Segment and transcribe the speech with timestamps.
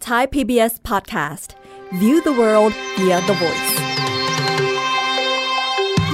[0.00, 1.48] Thai PBS Podcast
[2.00, 3.72] View the world via the voice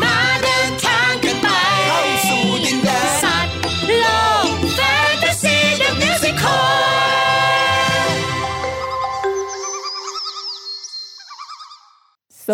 [0.02, 1.48] มาเดินทางกันไป
[1.88, 3.54] เข้าสู่ดินแดนสัตว์
[4.00, 4.06] โล
[4.44, 4.80] กแฟ
[5.12, 6.56] นตาซีเดอะมิวสิคล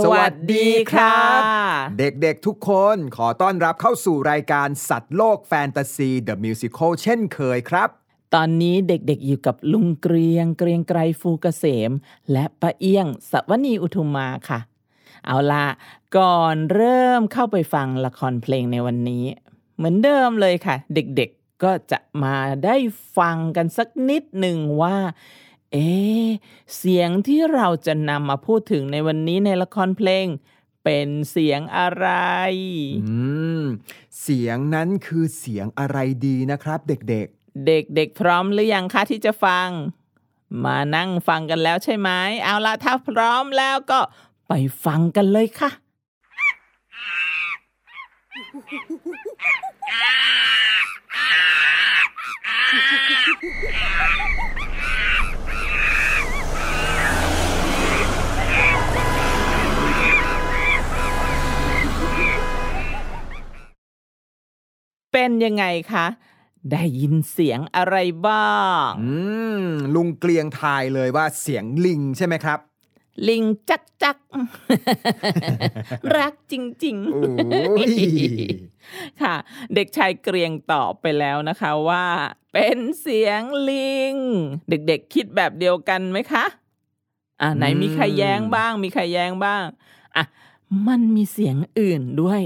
[0.04, 1.40] สวัสดีครับ
[1.98, 7.90] เด็กๆทุกคนขอต้อนรับเข้าสู่รายการสัตว์โลกแฟนตาซีเดอะมิวสิคลเช่นเคยครับ
[8.34, 11.90] ตอนนี้เด็กๆอยู่กับลุงเกรียงเกรียงไกรฟูกเกษม
[12.32, 14.60] และป้าเอี้ยงสวนีอุทุมมาค่ะ
[15.26, 15.66] เอาละ
[16.16, 19.24] ก่อนเริ่มเข้าไปฟังละครเพลงในวันนี้
[19.76, 22.76] เหมือนเดิมเลยค่ะ เด็กๆก็จะมาได้
[23.16, 24.96] ฟังกันสักนิดหนึ่งว่า
[25.72, 25.88] เอ๊
[26.76, 30.26] เสียงที่เราจะนำมาพูดถึงในวันนี้ในละครเพลง
[30.84, 32.08] เป็นเสียงอะไร
[33.06, 33.16] อื
[33.62, 33.62] ม
[34.20, 39.68] เสียงนั้นคือเสียงอะไรดีนะครับ เด็กๆ เด็กๆพร้อมหรือยังคะที่จะฟัง
[40.64, 42.10] มานั่งฟังกันแล้วใช่ไหม
[42.44, 44.00] เอาละถ้าพร้อมแล้วก็
[44.48, 44.52] ไป
[44.84, 45.70] ฟังกันเลยค่ะ
[65.12, 66.06] เป็นยังไงคะ
[66.70, 67.96] ได้ยินเสียงอะไร
[68.26, 68.56] บ้า
[68.88, 69.12] งๆอื
[69.62, 69.64] ม
[69.94, 72.58] ลุงเกลียงทายเลยว่าเสียงลิงใช่ไหมครับ
[73.28, 74.16] ลิงจักจัก
[76.16, 76.54] รักจ
[76.84, 79.34] ริงโอ้ยๆค่ะ
[79.74, 82.04] เด็กชายเกรียงตอบไปแล้วนะคะว่า
[82.52, 84.14] เป็นเสียงลิง
[84.68, 86.44] เด็กๆคิดแบบเดียวกันไหมคะ
[87.42, 89.64] อะไหนมีใครแย้งบ้าง มีใครแย้งบ้าง
[90.16, 90.24] อะ
[90.86, 92.42] มันมีเสียงอื่นด้วย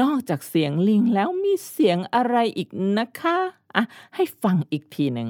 [0.00, 3.38] นอกจากเสียงลิงแล้วมีเสียงอะไรอีกนะคะ
[3.74, 3.82] อะ
[4.14, 5.28] ให้ฟังอีกทีหนึ่ง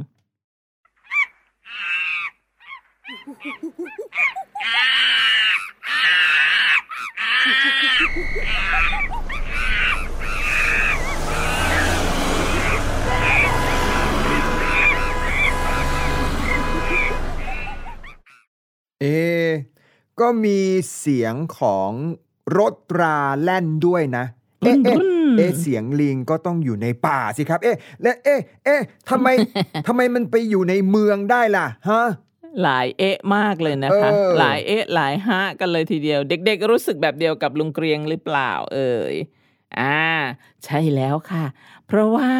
[19.00, 19.06] เอ
[20.20, 20.60] ก็มี
[20.96, 21.92] เสียงของ
[22.58, 24.24] รถราแล่นด้วยนะ
[24.60, 24.98] เอ๊ะเอ๊ะ
[25.38, 28.80] เอ๊ะเสียงลิงก็ต้องอยู่ในป่าสิครับ เอ๊ะและเอ๊ะเอ๊ะ
[29.10, 29.28] ทำไม
[29.86, 32.06] ทำไมมันไปอยู่ในเมืองได้ล่ะฮะ
[32.62, 39.14] หลายเอ๊ะมากเลยนะคะเออหลายเอ๊ะหลายฮะกันเลยทีเดียว เด็ก ๆ รู้สึกแบบเดียวกับลุงเกรียงหรือเปล่า เอ่ย
[39.78, 40.02] อ่า
[40.64, 41.44] ใช่แล้วค่ะ
[41.86, 42.32] เพราะว่า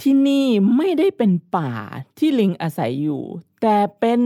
[0.00, 0.46] ที่นี่
[0.76, 1.72] ไม่ได้เป็นป่า
[2.18, 3.22] ที่ลิงอาศัยอยู่
[3.62, 4.20] แต่เป็น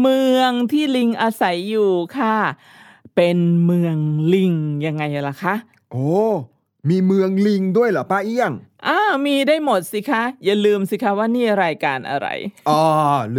[0.00, 2.36] เมืองที่ลิงอาศัยอยู่ค่ะ
[3.20, 3.96] เป็นเมือง
[4.34, 4.54] ลิง
[4.86, 5.54] ยังไงล่ะคะ
[5.92, 6.08] โอ้
[6.88, 8.52] มีเมืองลิงด้วยเหรอป้าเอี้ยง
[8.86, 12.28] อ้ามีได้หมดสิคะ อย่าลืมสิคะว่านี่รายการอะไร
[12.68, 12.82] อ๋อ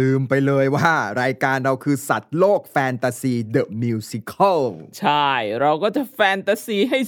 [0.08, 0.92] ืมไปเลยว่า
[1.22, 4.60] รายการเราคือสัตว์โลกแฟนตาซีเดอะมิวสิคล
[4.98, 5.28] ใช่
[5.60, 6.98] เราก็จะแฟนตาซีให้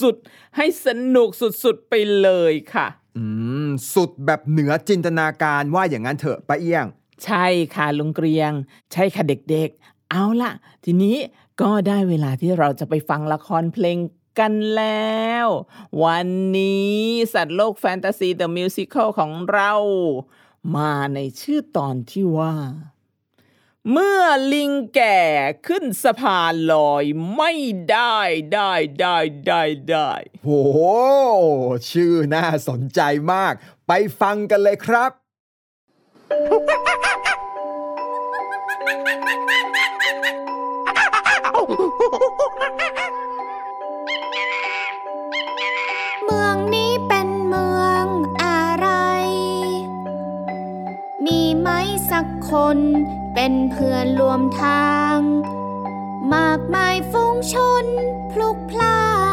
[0.00, 1.28] สุดๆ ให้สนุก
[1.64, 3.24] สุดๆ ไปเลยค่ะ อื
[3.66, 6.86] ม สุดแบบเหนือจินตนาการว่าอย่างนั้นเถอะป้าเอี้ยง
[7.24, 8.52] ใช่ค่ะลุงเกรียง
[8.92, 10.52] ใช่ค่ะเด็กๆ เอาล่ะ
[10.84, 11.16] ทีนี้
[11.60, 13.98] ก็ได้เวลาที่เราจะไปฟังละครเพลง
[14.38, 15.46] กันแล้ว
[16.04, 16.26] วัน
[16.58, 16.98] นี้
[17.34, 19.72] สัตว์โลกแฟนตาซีเดอะมิวสิควลของเรา
[20.76, 22.54] มาในชื่อตอนที่ว่า
[23.92, 24.22] เมื่อ
[24.52, 25.20] ลิงแก่
[25.66, 27.04] ขึ้นสะพานลอย
[27.36, 27.52] ไม่
[27.90, 28.18] ได้
[28.52, 29.16] ได้ได้
[29.46, 30.10] ได้ได้
[30.44, 30.50] โห
[31.90, 33.00] ชื่อน่าสนใจ
[33.32, 33.52] มาก
[33.86, 35.10] ไปฟังกันเลยครับ
[52.52, 52.78] คน
[53.34, 55.16] เป็นเพื่อนรวมทาง
[56.34, 57.86] มากมายฟุ้งชน
[58.32, 59.29] พลุกพล่าน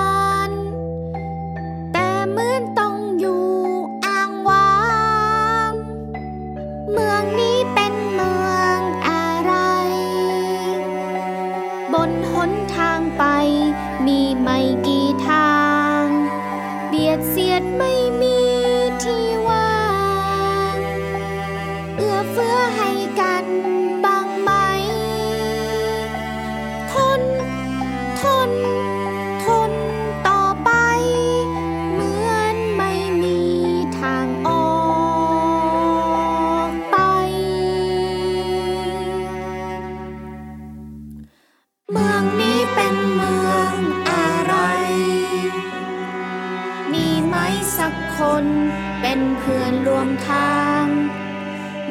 [49.10, 50.86] เป็นเพื่อนร่วมทาง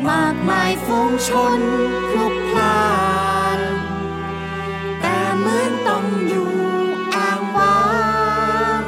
[0.08, 1.60] มากมายฝูงชน
[2.08, 2.90] พลุกพลา
[3.58, 3.60] น
[5.00, 6.52] แต่เหมือนต้องอยู่
[7.16, 7.80] อ้างว้า
[8.80, 8.82] ง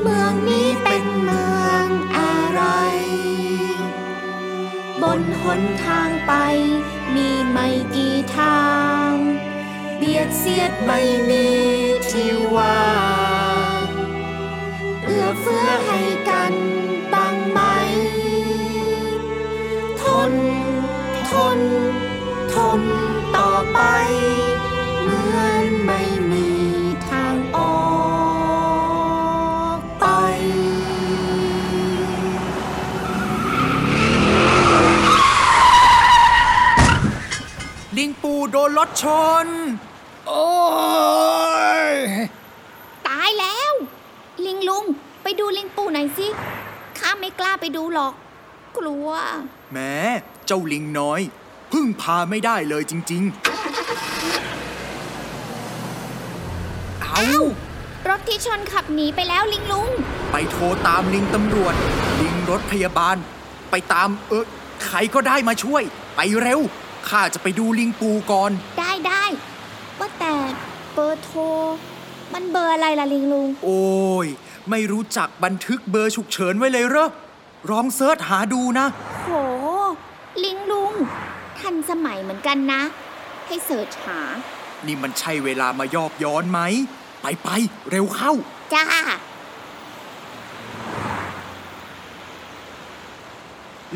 [0.00, 1.86] เมืองนี้เป็นเมือง
[2.18, 2.62] อะไร
[5.02, 6.32] บนหนทางไป
[7.14, 8.66] มีไม่กี่ทา
[9.08, 9.10] ง
[9.96, 11.46] เบียดเสียดไม่มี
[12.10, 12.86] ที่ว่า
[13.80, 13.84] ง
[15.02, 16.54] เอื้อเฟื้อให้กัน
[21.56, 21.58] ท
[21.92, 21.94] น
[22.54, 22.82] ทน
[23.36, 23.80] ต่อไป
[25.00, 26.00] เหมือนไม่
[26.30, 26.48] มี
[27.08, 27.76] ทางออ
[29.78, 30.06] กไป
[37.96, 39.04] ลิงปูโดนรถช
[39.44, 39.46] น
[40.28, 40.46] โอ้
[41.84, 41.88] ย
[43.06, 43.72] ตายแล้ว
[44.46, 44.84] ลิงลุง
[45.22, 46.28] ไปดูลิงปู่หน่อยสิ
[46.98, 48.14] ข้าไม่กล้าไปดูหรอก
[48.76, 49.08] กลัว
[49.72, 49.94] แม้
[50.46, 51.20] เจ้าลิงน้อย
[51.80, 53.32] พึ่งพาไม่ได้เลยจริง ๆ
[57.02, 57.22] เอา
[58.08, 59.90] รถที่ชนขับหนีไปแล้วลิงลุง
[60.32, 61.74] ไปโทรตามลิงตำรวจ
[62.20, 63.16] ลิงรถพยาบาล
[63.70, 64.44] ไปตามเออ
[64.84, 65.82] ใครก็ได้มาช่วย
[66.16, 66.60] ไปเร็ว
[67.08, 69.24] ข้าจะไปดูลิงปู่ก่อน ได้ได้
[69.98, 70.34] ว่าแต่
[70.94, 71.40] เบอร์โทร
[72.32, 73.80] มันเบอร์อะไรล่ะลิงลุง โอ้
[74.24, 74.26] ย
[74.70, 77.08] ไม่รู้จักบันทึกเบอร์ฉุกเฉินไว้เลยเหรอ
[77.70, 79.15] ลอง search หาดูนะโหลิงลุง
[81.66, 82.82] ทันสมัยเหมือนกันนะ
[83.46, 84.20] ให้ search หา
[84.86, 86.60] นี่มันใช่เวลามายอกย้อนไหม
[87.22, 88.32] ไปไปๆเร็วเข้า
[88.74, 88.84] จ้า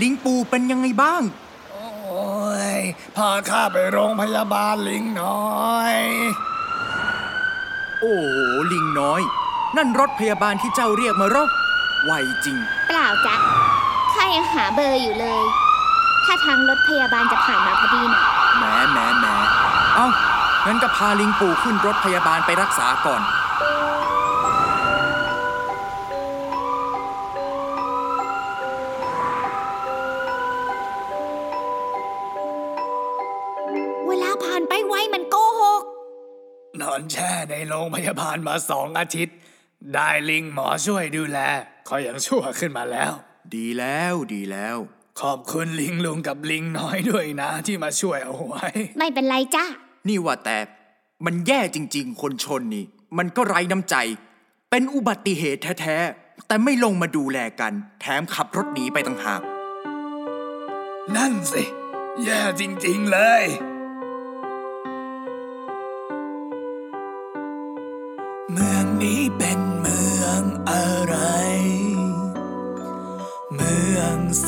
[0.00, 1.22] ลิงปูเป็นยังไงบ้าง
[1.70, 1.87] โอ้
[2.78, 2.81] ย
[3.17, 5.96] พาข้าไปโรงพยาบาลลิงหน่อย
[8.00, 8.38] โอ้โห
[8.73, 9.23] ลิงน้อย
[9.76, 11.49] นั่นรถพยาบาลที่เจ้าเรียกมาเหรอ
[12.05, 12.12] ไว
[12.44, 12.56] จริง
[12.88, 13.37] เปล่าจ้ะ
[14.12, 15.44] ข้ายังหาเบอร์อยู่เลย
[16.25, 18.22] ถ้าทางรถพยาบาลจะผ่านมาพอดีน่ะ
[18.56, 19.26] แหมแหมแหม
[19.94, 20.06] เอ้า
[20.67, 23.22] งั้นก็พาลิงปู่ขึ้นรถพยาบาลไปรักษาก่อน
[34.08, 35.82] เวลาผ่านไปไวมันโกหก
[36.81, 39.37] นอนแช่ในโรงพยาบาลมาสองอาทิตย์
[39.94, 41.38] ได้ลิงหมอช่วยดูแล
[41.87, 43.12] เขายังชั่วขึ้นมาแล้ว
[43.55, 44.76] ดีแล้วดีแล้ว
[45.21, 48.67] ขอบคุณลิงลุงกับลิงน้อยด้วยนะ ที่มาช่วยเอาไว้
[48.99, 49.65] ไม่เป็นไรจ้า
[50.09, 50.59] นี่ว่าแต่
[51.25, 52.85] มันแย่จริง ๆ คนชนนี่
[53.19, 53.97] มันก็ไร้น้ำใจ
[54.71, 59.43] เป็นอุบัติเหตุแท้ๆ แต่ไม่ลงมาดูแลกัน แถมขับรถหนีไปต่างหาก
[61.17, 61.65] นั่นสิ
[62.25, 63.45] แย่จริง ๆ เลย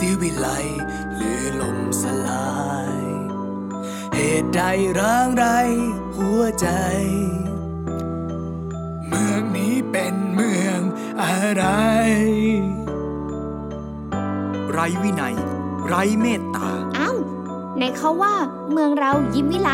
[0.05, 0.49] สิวิไล
[1.17, 2.57] หรือลมสลา
[2.95, 2.97] ย
[4.15, 4.63] เหตุใด
[4.99, 5.47] ร้างไร
[6.17, 6.69] หัวใจ
[9.09, 10.81] เมืองนี้เป็นเมือง
[11.23, 11.65] อะไร
[14.73, 15.37] ไร้วินัย
[15.87, 17.13] ไร้เมตตาเอ้า
[17.77, 18.35] ไหนเขาว่า
[18.73, 19.71] เมืองเรายิ้มวิไล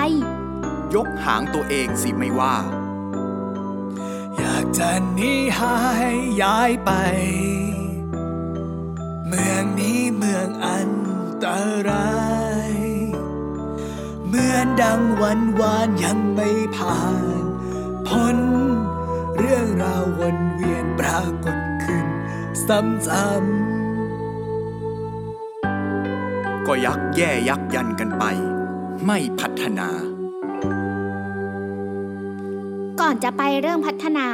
[0.94, 2.56] ยกหางตัวเองสิไม่ว่า
[4.36, 5.76] อยากจะหนีหา
[6.12, 6.92] ยย้ายไป
[11.48, 12.10] นตรา
[12.68, 12.72] ย
[14.26, 17.00] เหมือนดังวันวานยังไม่ผ่า
[17.40, 17.44] น
[18.08, 18.38] พ้น
[19.38, 22.06] เรื่องราววนเวียนปรากฏขึ้น
[22.66, 23.56] ซ้ำ
[26.66, 28.25] ก็ยักแย่ยักยันกันไป
[29.06, 29.88] ไม่พัฒนา
[33.00, 34.26] ก่อนจะไปเรื่องพัฒนา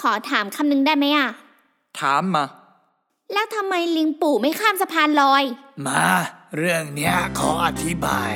[0.00, 1.28] ขอถามคำหนึงได้ไหมอะ
[2.00, 2.44] ถามมา
[3.32, 6.06] แล้วทำไมลิงปู่ไม่ข้ามสะพานลอยๆมา
[6.54, 8.34] เรื่องเนี้ยขออธิบาย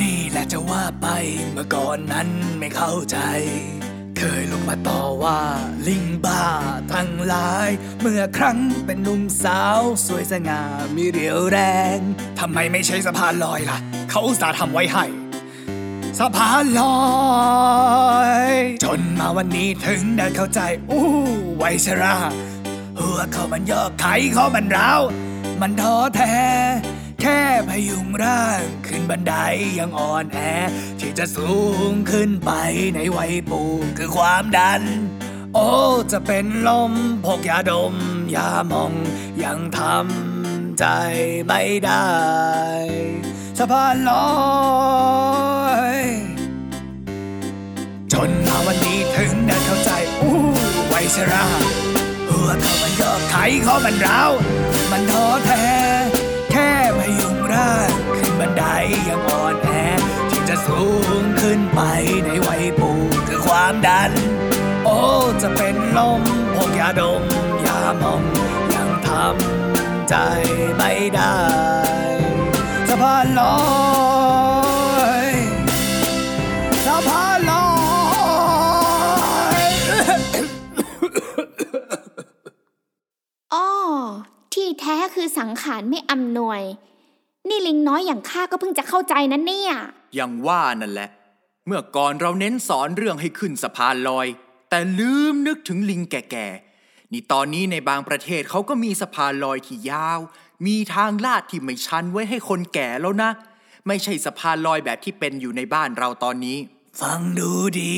[0.00, 1.08] นี่แหละจะว่าไป
[1.52, 2.28] เมื่อก่อนนั้น
[2.58, 3.18] ไม่เข้าใจ
[4.18, 5.40] เคยลงมาต่อว่า
[5.88, 6.44] ลิงบ้า
[6.94, 7.68] ทั้งหลาย
[8.00, 10.62] เมื่อครั้งเป็นหนุ่มสาว สวยสง่า
[10.96, 11.58] มีเรียวแร
[11.96, 11.98] ง
[12.40, 13.78] ทำไมไม่ใช่สะพานลอยล่ะ
[14.10, 15.04] เขาอุตส่าห์ทำไว้ให้
[16.18, 16.96] สะพานลอ
[18.50, 18.52] ย
[18.84, 21.06] จนมาวันนี้ถึงได้เข้าใจอู้
[21.58, 22.16] ไวชรา
[22.98, 25.02] หัวเขามันยอกไขเขามันร้าว
[25.60, 26.36] มันท้อแท้
[27.20, 29.34] แค่พยุงร่าง ขึ้นบันได
[29.78, 30.38] ยังอ่อนแอ
[31.00, 31.52] ที่จะสู
[31.90, 32.50] งขึ้นไป
[32.94, 33.62] ในวัยปู
[33.98, 34.82] คือความดัน
[35.54, 35.68] โอ้
[36.12, 36.92] จะเป็นลม
[37.24, 37.94] พกยาดม
[38.34, 38.92] ยามอง
[39.44, 40.84] ยังทำใจ
[41.46, 42.08] ไม่ได้
[43.58, 44.24] สะพานลอ
[45.48, 45.49] ย
[48.22, 49.90] จนมาวันนี้ถึงได้เข้าใจ
[50.22, 50.34] อู้
[50.88, 51.46] ไวชรา
[52.28, 53.34] หัวถ้ามันก็ไข
[53.64, 54.30] ข้อมันร้าว
[54.90, 55.66] มันท้อแท้
[56.50, 58.64] แค่พยุงร่างขึ้นบันได
[59.08, 59.68] ยังอ่อนแอ
[60.30, 60.82] ที่จะสู
[61.20, 61.80] งขึ้นไป
[62.24, 62.92] ในวัยปู
[63.28, 64.10] คือความดัน
[64.84, 64.98] โอ้
[65.42, 66.22] จะเป็นลม
[66.56, 67.22] พกยาดม
[67.66, 68.22] ยามอง
[68.74, 70.14] ยังทำใจ
[70.76, 71.38] ไม่ได้
[72.88, 73.54] สะพานลอ
[73.98, 73.99] ย
[83.54, 83.68] อ้อ
[84.54, 86.62] ที่แท้คือสังขารไม่อำนวย
[87.48, 89.72] นี่ลิงน้อยอย่างข้าก็เพิ่งจะเข้าใจนะเนี่ย
[90.14, 91.08] อย่างว่านั่นแหละ
[91.66, 94.26] เมื่อก่อนเราเน้นสอนเรื่องให้ขึ้นสะพานลอย
[94.70, 100.20] แต่ลืมนึกถึงลิงแก่ๆ นี่ตอนนี้ในบางประเทศเขาก็มีสะพานลอยที่ยาว
[100.66, 103.30] มีทางลาดที่ไม่ชันไว้ให้คนแก่แล้วนะ
[103.86, 106.58] ไม่ใช่สะพานลอยแบบที่เป็นอยู่ในบ้านเราตอนนี้
[107.00, 107.96] ฟังดูดี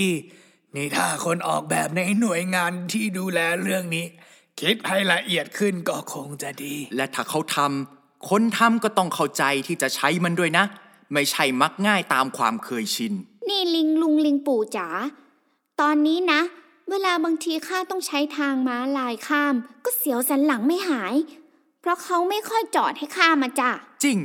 [0.77, 4.07] นี่ถ้าคนออกแบบในหน่วยงานที่ดูแลเรื่องนี้
[4.61, 10.65] คิดให้ละเอียดขึ้นก็คงจะดี และถ้าเขาทำคนทำก็ต้องเข้าใจที่จะใช้มันด้วยนะ
[11.13, 13.13] ไม่ใช่มักง่ายตามความเคยชิน
[13.49, 14.89] นี่ลิงลุงลิงปู่จ๋า
[15.81, 16.41] ตอนนี้นะ
[16.91, 19.55] เวลาบางทีข้าต้องใช้ทางม้าลายข้าม
[19.85, 21.15] ก็เสียวสันหลังไม่หาย
[21.81, 23.71] เพราะเขาไม่ค่อยจอดให้ข้ามมาจ้ะ
[24.05, 24.19] จริง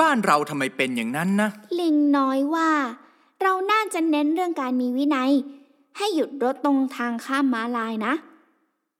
[0.00, 2.70] บ้านเราทำไมเป็นอย่างนั้นนะ ลิงน้อยว่า
[3.42, 5.32] เราน่าจะเน้นเรื่องการมีวินัย
[5.96, 8.14] ให้หยุดรถตรงทางข้ามม้าลายนะ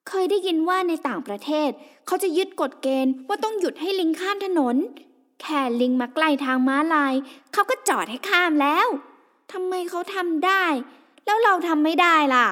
[0.09, 1.71] เคยได้ยินว่าในต่างประเทศ
[2.07, 4.77] เขาจะยึดกฎเกณฑ์ว่าต้องหยุดให้ลิงข้ามถนน
[5.43, 7.15] แค่ลิงมาใกล้ทางม้าลาย
[7.53, 8.89] เขาก็จอดให้ข้ามแล้ว
[9.53, 10.65] ทำไมเขาทำได้
[11.27, 12.47] แล้วเราทำไม่ได้ล่ะ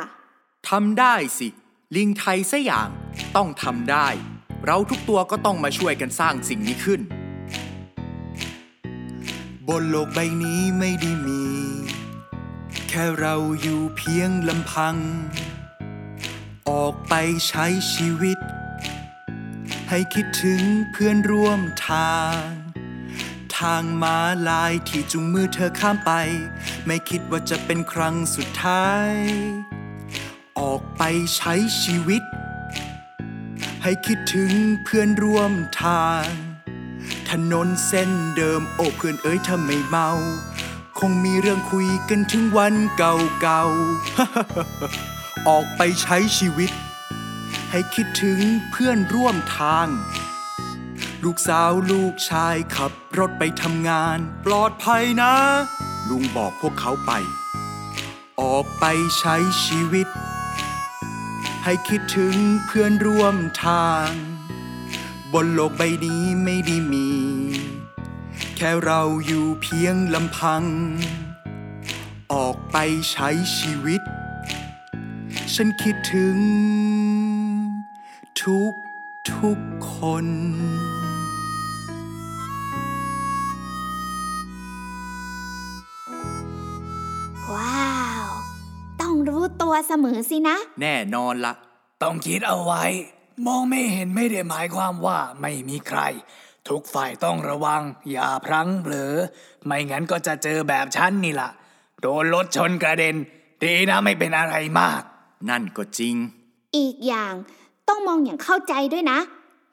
[0.70, 1.48] ทำได้สิ
[1.96, 2.88] ลิงไทยซะอย่าง
[3.36, 4.06] ต้องทำได้
[4.66, 7.00] เราทุกตัวก็ต้องมาช่วยกันสร้างสิ่งนี้ขึ้น
[9.68, 11.44] บนโลกใบนี้ไม่ได้มี
[12.88, 14.96] แค่เราอยู่เพียงลำพัง
[16.70, 17.14] ออกไป
[17.48, 18.38] ใช้ชีวิต
[19.88, 22.42] ให้คิดถึงเพื่อนร่วมทาง
[23.58, 24.18] ทางม้า
[24.48, 26.12] ลายที่จุงมือเธอข้ามไป
[26.86, 29.12] ไม่คิดว่าจะเป็นครั้งสุดท้าย
[30.60, 31.02] ออกไป
[31.36, 32.22] ใช้ชีวิต
[33.82, 34.52] ให้คิดถึง
[34.84, 35.52] เพื่อนร่วม
[35.82, 36.24] ทาง
[37.30, 40.10] ถนนเส้นเดิมโอ้เพื่อนเอ๋ยถ้าไม่เมา
[40.98, 45.13] คงมีเรื่องคุยกันถึงวันเก่าๆ
[45.48, 46.70] ออกไปใช้ชีวิต
[47.70, 49.88] ให้คิดถึงเพื่อนร่วมทาง
[51.24, 55.34] ลูกสาวลูกชายขับรถไปทำงาน ปลอดภัยนะ
[56.08, 57.12] ลุงบอกพวกเขาไป
[58.40, 58.84] ออกไป
[59.18, 60.08] ใช้ชีวิต
[61.64, 62.34] ให้คิดถึง
[62.66, 64.08] เพื่อนร่วมทาง
[65.32, 67.08] บนโลกใบนี้ไม่ได้มี
[68.56, 70.62] แค่เราอยู่เพียงลำพัง
[72.32, 72.76] ออกไป
[73.10, 74.02] ใช้ชีวิต
[75.58, 76.36] ฉันคิดถึง
[78.42, 78.72] ทุก
[79.32, 79.58] ทุก
[79.92, 79.94] ค
[80.24, 80.26] น
[87.52, 87.92] ว้า
[88.26, 88.28] ว
[89.00, 91.54] ต้องรู้ตัวเสมอสินะ แน่นอนละ
[92.02, 92.84] ต้องคิดเอาไว้
[93.46, 96.00] มองไม่เห็นไม่ได้หมายความว่าไม่มีใคร
[96.68, 97.82] ทุกฝ่ายต้องระวัง
[98.12, 99.14] อย่าพลั้งเผลอ
[99.64, 101.50] ไม่งั้นก็จะเจอแบบฉันนี่ล่ะ
[102.00, 103.16] โดนรถชนกระเด็น
[103.64, 105.02] ดีนะไม่เป็นอะไรมาก
[105.50, 106.14] นั่นก็จริง
[106.76, 107.34] อีกอย่าง
[107.88, 109.18] ต้องมองอย่างเข้าใจด้วยนะ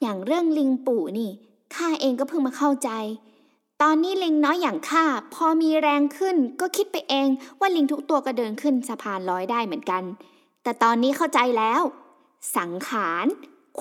[0.02, 1.30] อย่างเรื่องลิงปู่นี่
[1.76, 2.90] ข้าเองก็เพิ่งมาเข้าใจ
[3.82, 7.28] ตอนนี้ลิงน้อยอย่างข้าพอมีแรงขึ้นก็คิดไปเอง
[7.60, 10.04] ว่าลิงทุกตัวก็เดินขึ้นสะพานลอยได้เหมือนกัน
[10.64, 11.82] แต่ตอนนี้เข้าใจแล้ว
[12.58, 13.26] สังขาร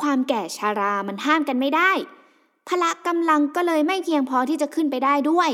[0.00, 1.92] ความแก่ชารามันห้ามกันไม่ได้
[2.68, 5.50] พละกำลังก็เลยไม่เพียงพอที่จะขึ้นไปได้ด้วย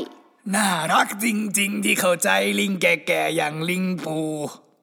[0.54, 1.26] น่ารักจ
[1.58, 4.18] ริงๆ ที่เข้าใจลิงแก่ๆอย่างลิงปู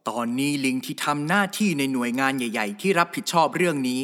[0.10, 4.02] ตอนนี้ลิงที่ทำหน้าที่ในหน่วยงานใหญ่ ๆ ที่รับผิดชอบเรื่องนี้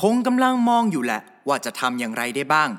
[0.00, 2.70] คงกำลังมองอยู่แหละ ว่าจะทำอย่างไรได้บ้าง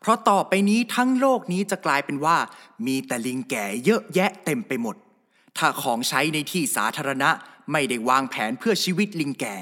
[0.00, 2.36] เพราะต่อไปนี้ทั้งโลกนี้จะกลายเป็นว่า
[2.86, 4.96] มีแต่ลิงแก่เยอะแยะเต็มไปหมด
[5.58, 7.30] ถ้าของใช้ในที่สาธารณะ
[7.72, 9.56] ไม่ได้วางแผนเพื่อชีวิตลิงแก่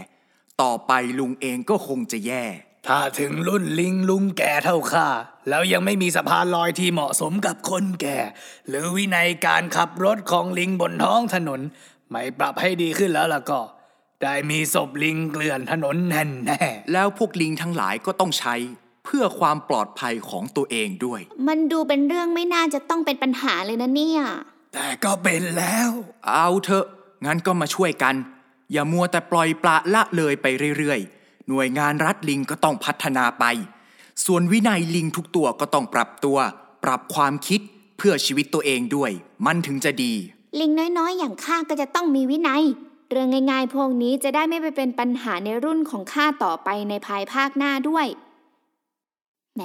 [0.63, 2.45] ต่อไปลุงเองก็คงจะแย่
[2.89, 5.09] ถ้าถึงรุ่นลิงลุงแก่เท่าข้า
[5.49, 8.19] แล้วยังไม่มีสะพานลอยที่เหมาะสมกับคนแก่
[8.69, 11.61] หรือวินัยการขับรถของลิงบนท้องถนน
[12.13, 13.61] ไม่ปรับให้ดีขึ้นแล้วล่ะก็
[14.23, 18.55] ได้มีศพลิงเกลื่อนถนนแน่แน่แล้วพวกลิงทั้งหลายก็ต้องใช้
[19.05, 24.23] เพื่อความปลอดภัยของตัวเองด้วย มันดูเป็นเรื่องไม่น่าจะต้องเป็นปัญหาเลยนะเนี่ย
[24.75, 25.91] แต่ก็เป็นแล้ว
[26.29, 26.87] เอาเถอะ
[27.27, 28.15] งั้นก็มาช่วยกัน
[28.73, 30.47] อย่ามัวแต่ปล่อยปละละเลยไป
[30.79, 33.45] เรื่อยๆ หน่วยงานรัฐลิงก็ต้องพัฒนาไป
[34.27, 36.39] ส่วนวินัยลิงทุกตัวก็ต้องปรับตัว
[36.85, 37.61] ปรับความคิด
[37.99, 39.11] เพื่อชีวิตตัวเองด้วย
[39.47, 40.15] มันถึงจะดี
[40.61, 42.63] ลิงน้อยๆ อย่างข้าก็จะต้องมีวินัย
[43.11, 48.07] เรื่องง่ายๆ พวกนี้จะได้ไม่ไปเป็นปัญหาในรุ่นของข้าต่อไปในภายภาคหน้าด้วย
[49.55, 49.63] แหม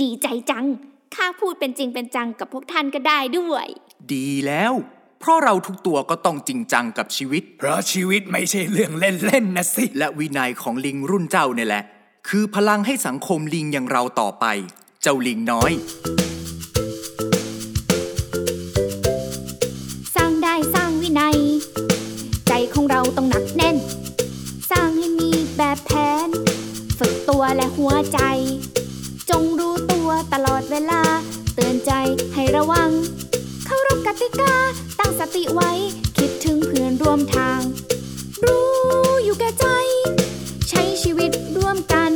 [0.00, 0.66] ดีใจจัง
[1.14, 3.66] ข้าพูดเป็นจริงเป็นจังกับพวกท่านก็ได้ด้วย
[4.12, 4.72] ดีแล้ว
[5.20, 11.84] เพราะเราทุกตัวก็ต้องจริงจังกับชีวิต เพราะชีวิตไม่ใช่เรื่องเล่นๆนะสิ และวินัยของลิงรุ่นเจ้าเนี่ยแหละ
[12.28, 14.44] คือพลังให้สังคมลิงอย่างเราต่อไป
[15.02, 15.72] เจ้าลิงน้อย
[27.44, 28.20] ตัวและหัวใจ
[29.30, 31.02] จงรู้ตัวตลอดเวลา
[31.54, 31.92] เตือนใจ
[32.34, 32.90] ให้ระวัง
[33.66, 34.54] เคารพกติกา
[34.98, 35.70] ตั้งสติไว้
[36.18, 37.60] คิดถึงเพื่อนร่วมทาง
[38.44, 38.66] รู้
[39.24, 39.66] อยู่แก่ใจ
[40.68, 42.12] ใช้ชีวิตร่วมกัน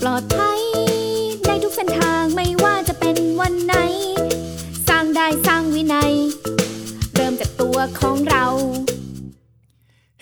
[0.00, 0.60] ปลอดภัย
[1.46, 3.74] ในทุกเส้นทางไม่ว่าจะเป็นวันไหน
[4.88, 6.12] สร้างได้สร้างวินัย
[7.14, 8.44] เริ่มจากตัวของเรา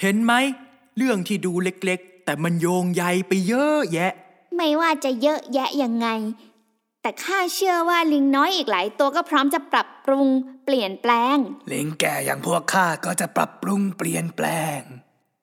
[0.01, 0.33] เห็นไหม
[0.97, 4.13] เรื่องที่ดูเล็กๆ แต่มันโยงใยไปเยอะแยะ
[4.67, 6.09] ไม่ว่าจะเยอะแยะยังไง
[7.03, 10.27] แต่ข้าเชื่อว่าลิงน้อยอีกหลายตัวก็พร้อมจะปรับปรุง
[10.65, 11.37] เปลี่ยนแปลง
[11.73, 14.47] ลิงแก่อย่างพวกข้าก็จะปรับปรุงเปลี่ยนแปล
[14.79, 14.81] ง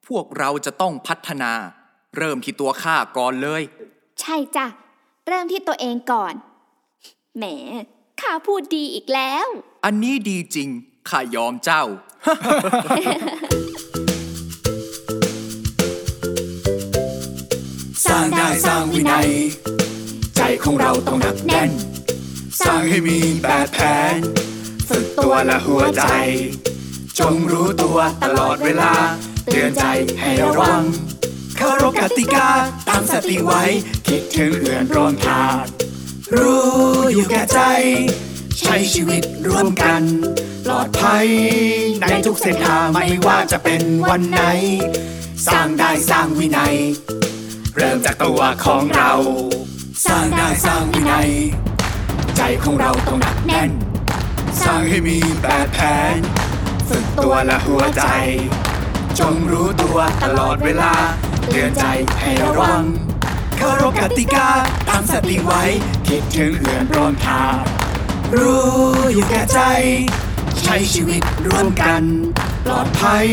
[0.08, 1.52] พวกเราจะต้องพัฒนา
[2.18, 3.62] เริ่มที่ตัวข้าก่อนเลย
[4.22, 4.66] ใช่จ้ะ
[5.28, 6.34] เริ่มที่ตัวเองก่อน
[7.38, 7.44] แหม
[8.22, 9.48] ข้าพูดดีอีกแล้ว
[9.86, 10.70] อันนี้ดีจริง
[11.10, 11.84] ข้ายอมเจ้า
[18.14, 19.30] ร้างได้สร้างวินัย
[20.38, 21.70] ใจของเราต้องหนักแน่น
[22.62, 23.78] สร้างให้มีแบบแผ
[24.14, 24.16] น
[24.90, 26.04] ฝึกตัวและหัวใจ
[27.20, 28.94] จงรู้ตัวตลอดเวลา
[29.50, 29.86] เตือนใจ
[30.20, 30.82] ให้ระวัง
[31.58, 32.50] เคารพกติกา
[32.88, 33.64] ตั้งสติไว้
[34.08, 35.56] คิดถึงเพื่อนร่วมทาง
[36.36, 36.64] รู้
[37.14, 37.60] อยู่แก่ใจ
[38.60, 40.04] ใช้ชีวิตร่วมกัน
[40.66, 41.28] ปลอดภัย
[42.02, 44.42] ในทุกเส้นทางไม่ว่าจะเป็นวันไหน
[45.48, 46.76] สร้างได้สร้างวินัย
[47.78, 49.12] เริ่มจากตัวของเรา
[50.06, 51.30] สร้างได้สร้างวินัย
[52.38, 53.72] ใจของเราต้องหนักแน่น
[54.64, 55.80] สร้างให้มีแบบแผ
[56.16, 56.18] น
[56.88, 58.04] ฝึกตัวและหัวใจ
[59.20, 60.94] จงรู้ตัวตลอดเวลา
[61.50, 61.86] เตือนใจ
[62.20, 62.84] ให้ระวัง
[63.58, 64.50] เคารพกติกา
[64.90, 65.64] ตั้งสติไว้
[66.08, 67.56] คิดถึงเพื่อนร่วมทาง
[68.38, 68.68] รู้
[69.14, 69.60] อยู่แก่ใจ
[70.64, 72.04] ใช้ชีวิตร่วมกัน
[72.66, 73.28] ปลอดภัย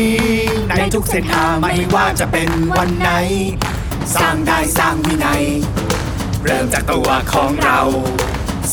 [0.69, 3.11] ในทุกเส้นทางไม่ว่าจะเป็นวันไหน
[4.15, 5.43] สร้างได้สร้างวินัย
[6.43, 7.79] เริ่มจากตัวของเรา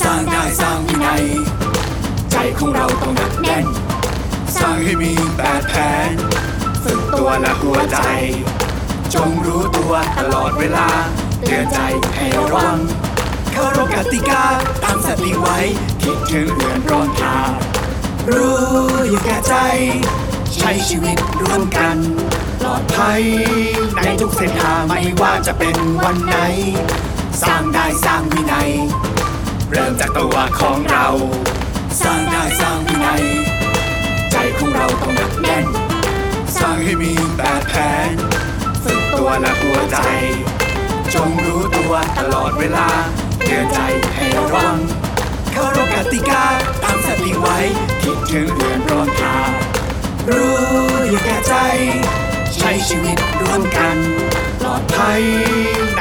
[0.03, 1.25] สร้างได้สร้างวินัย
[2.33, 3.67] ใจของเราต้องหนักแน่น
[4.59, 5.75] สร้างให้มีแบบแผ
[6.11, 6.13] น
[6.83, 7.99] ฝึกตัวและหัวใจ
[9.15, 10.89] จงรู้ตัวตลอดเวลา
[11.45, 11.79] เตือนใจ
[12.15, 12.77] ให้ระวัง
[13.53, 14.45] เคารพกติกา
[14.83, 15.59] ตั้งสติไว้
[16.03, 17.39] คิดถึงเพื่อนร่วมทา
[18.31, 18.59] รู้
[19.09, 19.55] อยู่แก่ใจ
[20.55, 21.97] ใช้ชีวิตร่วมกัน
[22.61, 23.23] ปลอดภัย
[23.97, 26.37] ในทุกเส้นทางไม่ว่าจะเป็นวันไหน
[27.43, 28.71] สร้างได้สร้างวินัย
[29.71, 31.07] เริ่มจากตัวของเรา
[32.03, 33.25] สร้างได้สร้างวินัย
[34.33, 35.67] ใจของเราต้องหนักแน่น
[36.59, 37.75] สร้างให้มีแบบแผ
[38.11, 38.15] น
[38.83, 39.99] ฝึกตัวและหัวใจ
[41.15, 42.89] จงรู้ตัวตลอดเวลา
[43.45, 43.79] เตือนใจ
[44.15, 44.77] ให้ระวัง
[45.53, 46.45] เคารพกติกา
[46.83, 47.59] ตั้งสติไว้
[48.03, 49.51] คิดถึงเพื่อนร่วมทาง
[50.29, 50.57] รู้
[51.09, 51.55] อยู่แก่ใจ
[52.61, 53.97] ใช้ชีวิตร่วมกัน
[54.61, 55.21] ปลอดภัย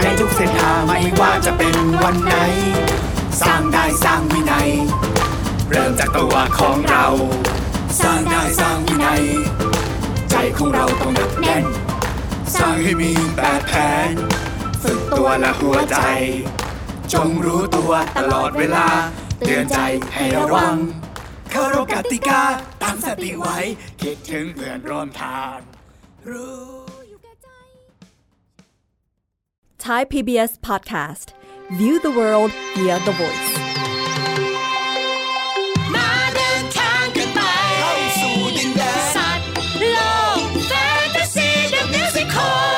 [0.02, 2.36] ในทุกเส้นทางไม่ว่าจะเป็นวันไหน
[3.42, 4.70] สร้างได้สร้างวินัย
[5.70, 7.06] เริ่มจากตัวของเรา
[8.02, 9.24] สร้างได้สร้างวินัย
[10.32, 11.66] ใจของเราต้องหนักแน่น
[12.56, 13.72] สร้างให้มีแบบแผ
[14.12, 14.14] น
[14.82, 15.98] ฝึกตัวและหัวใจ
[17.14, 18.88] จงรู้ตัวตลอดเวลา
[19.40, 19.80] เตือนใจ
[20.14, 20.76] ให้ระวัง
[21.52, 22.44] เคารพกติกา
[22.84, 23.58] ตั้งสติไว้
[24.02, 25.67] คิดถึงเพื่อนร่วมทาง
[26.32, 26.58] รู้
[29.86, 31.28] Thai PBS Podcast
[31.80, 33.52] View the world via the voice
[35.94, 37.40] มาเดินทางกันไป
[37.80, 39.48] เข้าสู่ดินแดนสัตว์
[39.92, 39.98] โล
[40.38, 40.72] กแฟ
[41.06, 42.76] นตาซีเดอะมิวสิคอล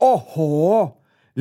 [0.00, 0.34] โอ้โห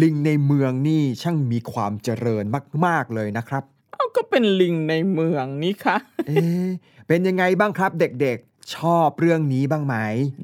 [0.01, 2.45] ลิงในเมืองนี่ช่างมีความเจริญ
[2.85, 3.63] มาก ๆ เลยนะครับ
[3.95, 6.67] เอาก็เป็นลิงในเมืองนี่คะเอ๊ะ
[7.07, 9.95] เป็นยังไงบ้างครับเด็กๆ ชอบเรื่องนี้บ้างไหม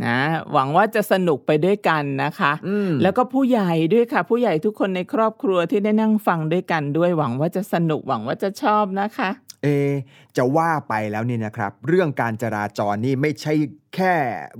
[0.06, 0.20] นะ
[0.54, 9.30] หวังว่าจะสนุกไปด้วยกันนะคะอืมแล้วก็ผู้ใหญ่ด้วยค่ะ ผู้ใหญ่ทุกคนในครอบครัวที่ได้นั่งฟังด้วยกันด้วย หวังว่าจะสนุกหวังว่าจะชอบนะคะ
[9.64, 9.92] เอะ
[10.38, 13.54] จะว่าไปแล้วนี่นะครับ เรื่องการจราจรนี่ไม่ใช่
[13.96, 14.14] แค่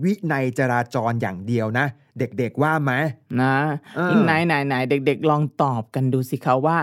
[0.04, 1.88] วินัยจราจรอย่างเดียวนะ
[2.20, 2.92] เด็กๆว่าไหม
[3.42, 3.56] นะ
[3.96, 6.78] เออไหนไหนไหนเด็กๆ ลองตอบกันดูสิคะว่า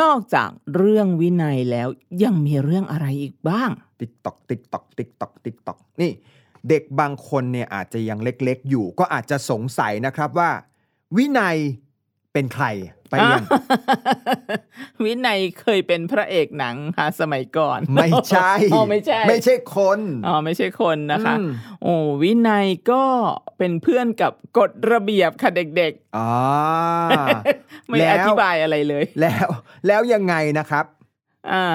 [0.00, 1.88] นอกจากเรื่องวินัยแล้ว
[2.24, 6.12] ยังมีเรื่องอะไรอีกบ้าง ติ๊กตอกติ๊กตอกติ๊กตอกติ๊กตอกนี่
[6.68, 10.50] เด็กบางคนเนี่ยอาจจะยังเล็กๆอยู่ ก็อาจจะสงสัยนะครับว่า
[11.16, 11.56] วินัย
[12.32, 12.66] เป็นใคร
[13.10, 13.44] ไปยัง
[15.04, 21.48] วินัยเคยเป็นพระเอกหนังค่ะสมัยก่อน ไม่ใช่อ๋อไม่ใช่ ไม่ใช่คนอ๋อไม่ใช่คนนะคะอืม
[21.82, 23.04] โอ้วินัยก็
[23.58, 29.46] เป็นเพื่อนกับกฎระเบียบค่ะเด็กอ๋อๆไม่แล้วอธิบายอะไรเลย แล้ว
[29.86, 30.84] แล้วยังไงนะครับ
[31.52, 31.66] อ่า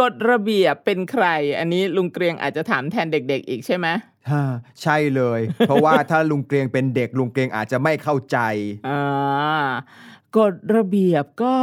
[0.00, 1.26] กฎระเบียบเป็นใคร
[1.58, 3.88] อันนี้ลุงเกรียงอาจจะถามแทนเด็ก ๆ อีกใช่ไหม
[4.30, 4.44] ฮ่า
[4.82, 8.38] ใช่เลย เพราะว่าถ้าลุงเกรียงเป็นเด็กลุงเกรียงอาจจะไม่เข้าใจ
[8.88, 9.02] อ่า
[10.36, 11.56] กฎระเบียบก็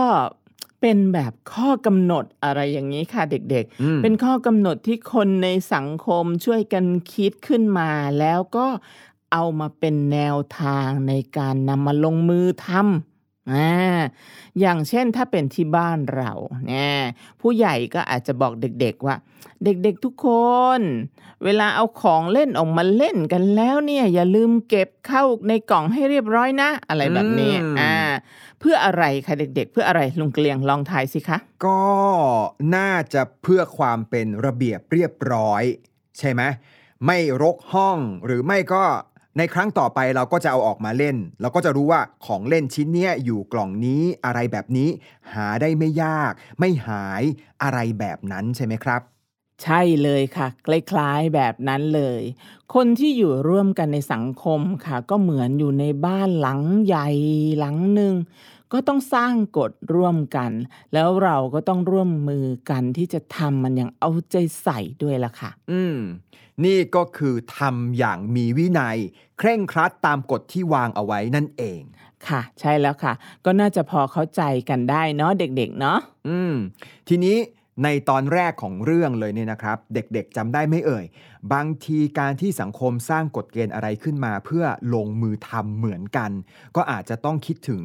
[0.82, 8.68] เป็นแบบข้อกำหนดอะไรอย่างนี้ค่ะเด็กอืมๆเป็นข้อกำหนดที่คนในสังคมช่วยกันคิดขึ้นมาแล้วก็
[9.32, 14.02] เอามาเป็นแนวทางในการนำมาลงมือทำอ่า
[14.60, 16.32] อย่างเช่นถ้าเป็นที่บ้านเรา
[16.68, 16.94] เนี่ย
[17.42, 19.16] ผู้ใหญ่ก็อาจจะบอกเด็กๆว่า
[19.64, 20.28] เด็กๆทุกค
[20.80, 20.82] น
[21.44, 27.96] เวลาเอาของเล่นออกมาเล่นกันแล้วเนี่ยอย่าลืมเก็บเข้าในกล่องให้เรียบร้อยนะ อะไรแบบนี้อืมอ่า
[28.62, 31.82] เพื่ออะไรคะเด็ก ๆ เพื่ออะไรลุงเกลียงลองทายสิคะ ก็
[32.76, 35.64] น่าจะเพื่อความเป็นระเบียบเรียบร้อย
[36.20, 36.42] ใช่ไหม
[37.06, 38.84] ไม่รกห้องหรือไม่ก็
[39.38, 44.90] ในครั้งต่อไปเราก็จะเอาออกมาเล่น เราก็จะรู้ว่าของเล่นชิ้นเนี้ยอยู่กล่องนี้อะไรแบบนี้
[45.34, 47.24] หาได้ไม่ยาก ไม่หาย
[47.64, 49.02] อะไรแบบนั้นใช่ไหมครับ
[49.64, 52.22] ใช่เลยค่ะ คล้ายๆแบบนั้นเลย
[52.74, 57.08] คนที่อยู่ร่วมกันในสังคมค่ะ ก็เหมือนอยู่ในบ้านหลังใหญ่
[57.60, 58.14] หลังหนึ่ง
[58.74, 60.52] ก็ต้องสร้างกฎร่วมกัน
[60.94, 65.98] แล้วเราก็ต้องร่วมมือกันที่จะทำมันอย่างเอาใจใส่ด้วยล่ะค่ะ อืม
[66.66, 68.98] นี่ก็คือทำอย่างมีวินัย
[69.38, 71.82] เคร่งครัดตามกฎที่วางเอาไว้นั่นเอง
[72.28, 73.14] ค่ะ ใช่แล้วค่ะ
[73.46, 76.54] ก็น่าจะพอเข้าใจกันได้เนาะเด็ก ๆ เนาะอืม
[77.08, 77.38] ทีนี้
[77.84, 81.06] ในตอนแรกของเรื่องเลยเนี่ยนะครับ เด็กๆจำได้ไม่เอ่ย
[81.54, 86.32] บางทีการที่สังคมสร้างกฎเกณฑ์อะไรขึ้นมา เพื่อลงมือทำเหมือนกัน
[86.76, 87.84] ก็อาจจะต้องคิดถึง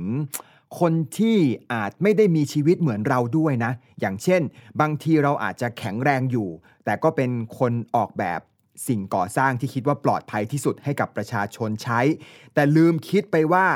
[0.80, 1.36] คนที่
[1.72, 4.42] อาจไม่ได้มีชีวิตเหมือนเราด้วยนะ อย่างเช่น
[4.80, 6.48] บางทีเราอาจจะแข็งแรงอยู่
[6.84, 8.40] แต่ก็เป็นคนออกแบบ
[8.88, 12.00] สิ่งก่อสร้างที่คิดว่าปลอดภัยที่สุดให้กับประชาชนใช้
[12.54, 13.66] แต่ลืมคิดไปว่า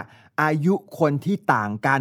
[0.42, 2.00] อายุคนที่ต่างกัน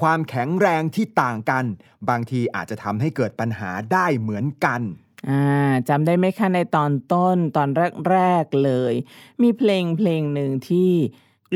[0.00, 1.64] ความแข็งแรงที่ต่างกัน
[2.08, 4.80] บางทีอาจจะทำให้เกิดปัญหาได้เหมือนกัน
[5.28, 5.42] อ่า
[5.88, 7.68] จำได้ไหมคะในตอนต้นตอน
[8.10, 8.94] แรกๆเลย
[9.42, 10.90] มีเพลงเพลงหนึ่งที่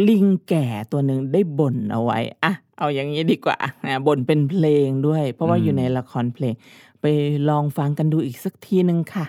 [0.08, 6.54] ลิงแก่ตัวหนึ่งได้บ่นเอาไว้อะเอาอย่างนี้ดีกว่านะบ่นเป็นเพลงด้วย เพราะว่าอืมอยู่ในละครเพลง
[7.00, 7.06] ไป
[7.48, 9.24] ลองฟังกันดูอีกสักทีหนึ่งค่ะ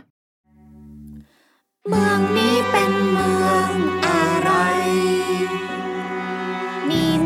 [1.88, 3.72] เมืองนี้เป็นเมือง
[4.06, 4.52] อะไร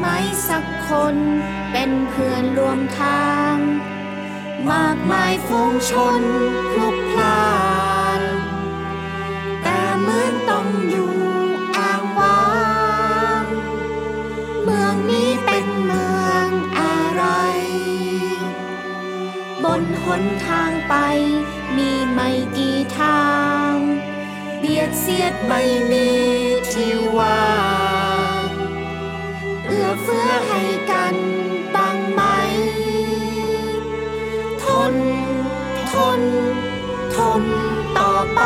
[0.10, 1.16] มีไหมสักคน
[1.72, 3.56] เป็นเพื่อนร่วมทาง
[4.72, 6.22] มากมายฝูงชน
[6.72, 7.50] พลุกพล่า
[8.20, 8.22] น
[9.64, 11.14] แต่เหมือนต้องอยู่
[11.78, 12.42] อ้างว้า
[13.44, 13.46] ง
[14.64, 16.48] เมืองนี้เป็นเมือง
[16.80, 17.24] อะไร
[19.64, 20.96] บนหนทางไป
[21.78, 23.28] มีไม่กี่ทา
[23.70, 23.74] ง
[24.60, 26.08] เบียดเสียดไม่มี
[26.72, 27.44] ที่ว่า
[27.78, 27.79] ง
[30.34, 30.62] อให้
[30.92, 31.16] กัน
[31.76, 32.22] บ้างไหม
[34.64, 34.96] ทน
[35.94, 36.22] ทน
[37.16, 37.44] ทน
[37.98, 38.42] ต่อไป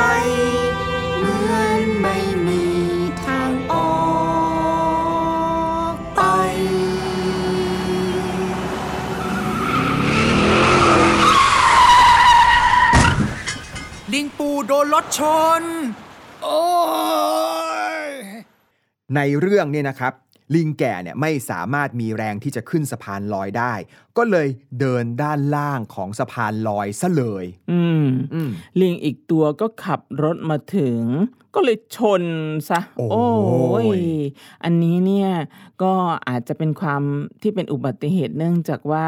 [1.17, 2.17] เหมือนไม่
[2.47, 2.65] มี
[3.25, 3.93] ทางออ
[5.93, 6.21] กไป
[14.13, 15.21] ลิงปูโดนรถช
[15.61, 15.63] น
[16.43, 16.61] โอ้
[18.03, 18.07] ย
[19.15, 20.13] ในเรื่องเนี่ยนะครับ
[20.55, 23.73] ลิงแก่เนี่ยไม่สามารถมีแรงที่จะขึ้นสะพานลอยได้
[24.17, 24.47] ก็เลย
[24.79, 28.49] เดินด้านล่างของสะพานลอยซะเลย อืมอืม
[28.81, 31.01] ลิงอีกตัวก็ขับรถมาถึง
[31.55, 32.23] ก็เลยชน
[32.69, 33.25] ซะ โอ้
[33.85, 34.01] ยย
[34.63, 35.29] อันนี้เนี่ย
[35.83, 35.93] ก็
[36.27, 37.01] อาจจะเป็นความ
[37.41, 39.07] ที่เป็นอุบัติเหตุเนื่องจากว่า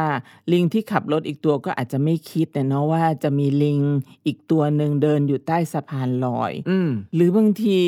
[0.51, 3.81] ลิงที่ขับรถอีกตัวก็อาจจะไม่คิดนะเนาะว่าจะมีลิง
[4.25, 7.81] อีกตัวหนึ่งเดินอยู่ใต้สะพานลอย อืมหรือบางที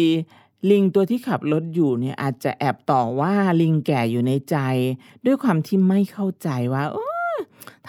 [0.72, 4.58] ลิงตัวที่ขับรถอยู่เนี่ยอาจจะแอบต่อว่าลิงแก่อยู่ในใจ
[5.26, 6.98] ด้วยความที่ไม่เข้าใจว่าเอ
[7.34, 7.36] อ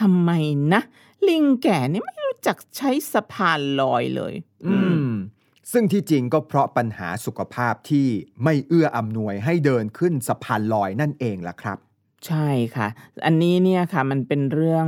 [0.01, 0.31] ทำไม
[0.73, 0.81] นะ
[1.29, 4.35] ลิงแก่นี่ไม่รู้จักใช้สะพานลอยเลย
[4.67, 4.77] อื
[5.09, 5.11] ม
[5.73, 8.07] ซึ่งที่จริงก็เพราะปัญหาสุขภาพที่
[8.45, 11.79] ไม่เอื้ออำนวยให้เดินขึ้นสะพานลอยนั่นเองล่ะครับ
[12.27, 12.89] ใช่ค่ะ
[13.25, 14.87] อันนี้เนี่ยค่ะ มันเป็นเรื่อง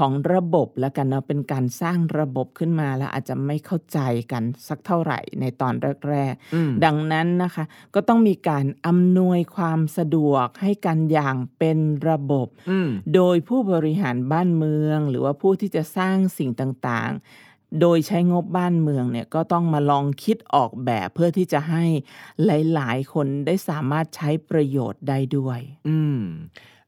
[0.00, 3.98] ของระบบแล้วกันเนาะเป็นการสร้างระบบขึ้นมาแล้วอาจจะไม่เข้าใจ
[4.32, 5.74] กันสักเท่าไหร่ในตอน
[6.08, 21.84] แรกอืมๆดังนั้นนะคะ ก็ต้องมีการอำนวยความสะดวกให้กันอย่างเป็นระบบอืมโดยผู้บริหารบ้านเมือง หรือว่าผู้ที่จะสร้างสิ่งต่างๆโดยใช้งบบ้านเมืองเนี่ยก็ต้องมาลองคิดออกแบบเพื่อที่จะให้
[22.44, 26.20] หลาย ๆ คนได้สามารถใช้ประโยชน์ได้ด้วย อืม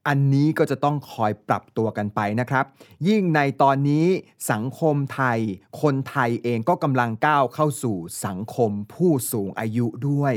[0.08, 2.64] อันนี้ก็จะต้องคอยปรับตัวกันไปนะครับ
[3.08, 4.06] ยิ่งในตอนนี้
[4.52, 5.38] สังคมไทย
[5.82, 10.34] คนไทยเองก็กำลังก้าวเข้าสู่สังคมผู้สูงอายุด้วย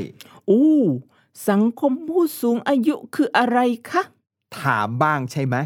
[0.50, 0.82] อู้
[1.48, 3.58] สังคมผู้สูงอายุคืออะไร
[3.90, 4.02] คะ
[4.60, 5.56] ถามบ้างใช่ไหม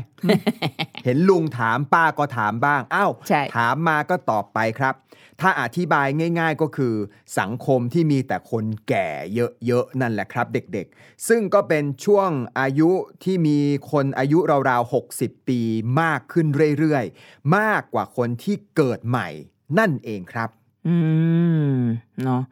[0.90, 4.95] เห็นลุงถามป้าก็ถามบ้างอ้าวใช่ถามมาก็ตอบไปครับ
[5.41, 6.07] ถ้าอธิบาย
[6.41, 6.95] ง่าย ๆก็คือ
[7.39, 9.09] สังคมที่มีแต่คนแก่
[9.67, 12.91] เยอะๆนั่นแหละครับ เด็กๆ ซึ่งก็เป็นช่วงอายุ
[13.25, 13.59] ที่มี
[13.91, 15.61] คนอายุราวๆ 60 ปี
[16.01, 16.47] มากขึ้น
[16.79, 19.29] เรื่อยๆ มากกว่าคนที่เกิดใหม่
[19.79, 20.49] นั่นเองครับ
[20.89, 20.97] อื
[21.73, 21.75] ม
[22.25, 22.43] เนาะ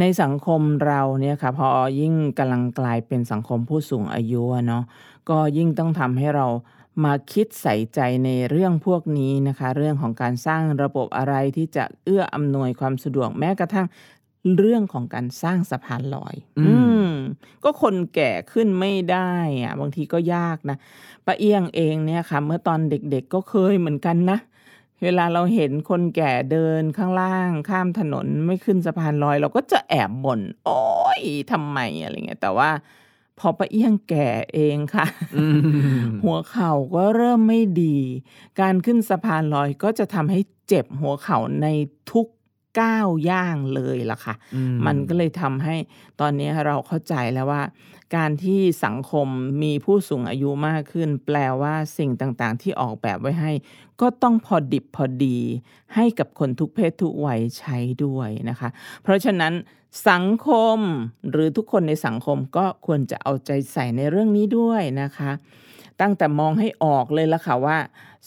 [0.00, 1.68] ในสังคมเราเนี่ยค่ะพอ
[2.00, 4.84] ยิ่งกำลังกลายเป็นสังคมผู้สูงอายุอะเนาะ
[5.30, 6.46] ก็ยิ่งต้องทำให้เรา
[7.04, 13.86] มาคิดใส่ใจในเรื่องพวกนี้นะคะ เรื่องของการสร้างระบบอะไรที่จะเอื้ออำนวยความสะดวกแม้กระทั่ง
[14.58, 16.74] เรื่องของการสร้างสะพานลอย อื
[17.04, 17.10] มม
[17.64, 20.76] ก็คนแก่ขึ้นไม่ได้อะบางทีก็ยากนะ
[21.26, 24.38] ป้าเอี้ยงเองเนี่ยค่ะ เมื่อตอนเด็กๆก็เคยเหมือนกันนะ
[25.02, 30.80] เวลาเราเห็นคนแก่เดินข้างล่าง ข้ามถนนไม่ขึ้นสะพานลอย เราก็จะแอบบ่นโอ๊
[31.20, 31.22] ย
[31.52, 32.70] ทำไมอะไรเงี้ยแต่ว่า
[33.40, 35.58] พอป้าเอี้ยงแก่เองค่ะอืม
[36.24, 37.98] หัวเข่าก็เริ่มไม่ดี
[38.60, 41.66] การขึ้นสะพานลอยก็จะทำให้เจ็บหัวเข่าใน
[42.10, 42.26] ทุก
[42.80, 45.76] ก้าวย่างเลยล่ะค่ะอืมันก็เลยทำให้
[46.20, 47.62] ตอนนี้เราเข้าใจแล้วว่า
[48.16, 49.26] การที่สังคม
[49.62, 53.52] มีผู้สูงอายุมากขึ้น แปลว่าสิ่งต่างๆ ที่ออกแบบไว้ให้
[54.00, 55.38] ก็ต้องพอดิบพอดี
[55.94, 58.68] ให้กับคนทุกเพศทุกวัยใช้ด้วยนะคะ
[59.02, 59.52] เพราะฉะนั้น
[60.10, 60.78] สังคม
[61.30, 65.30] หรือทุกคนในสังคมก็ควรจะเอาใจใส่ในเรื่องนี้ด้วยนะคะ
[66.00, 67.78] ตั้งแต่มองให้ออกเลยละค่ะว่า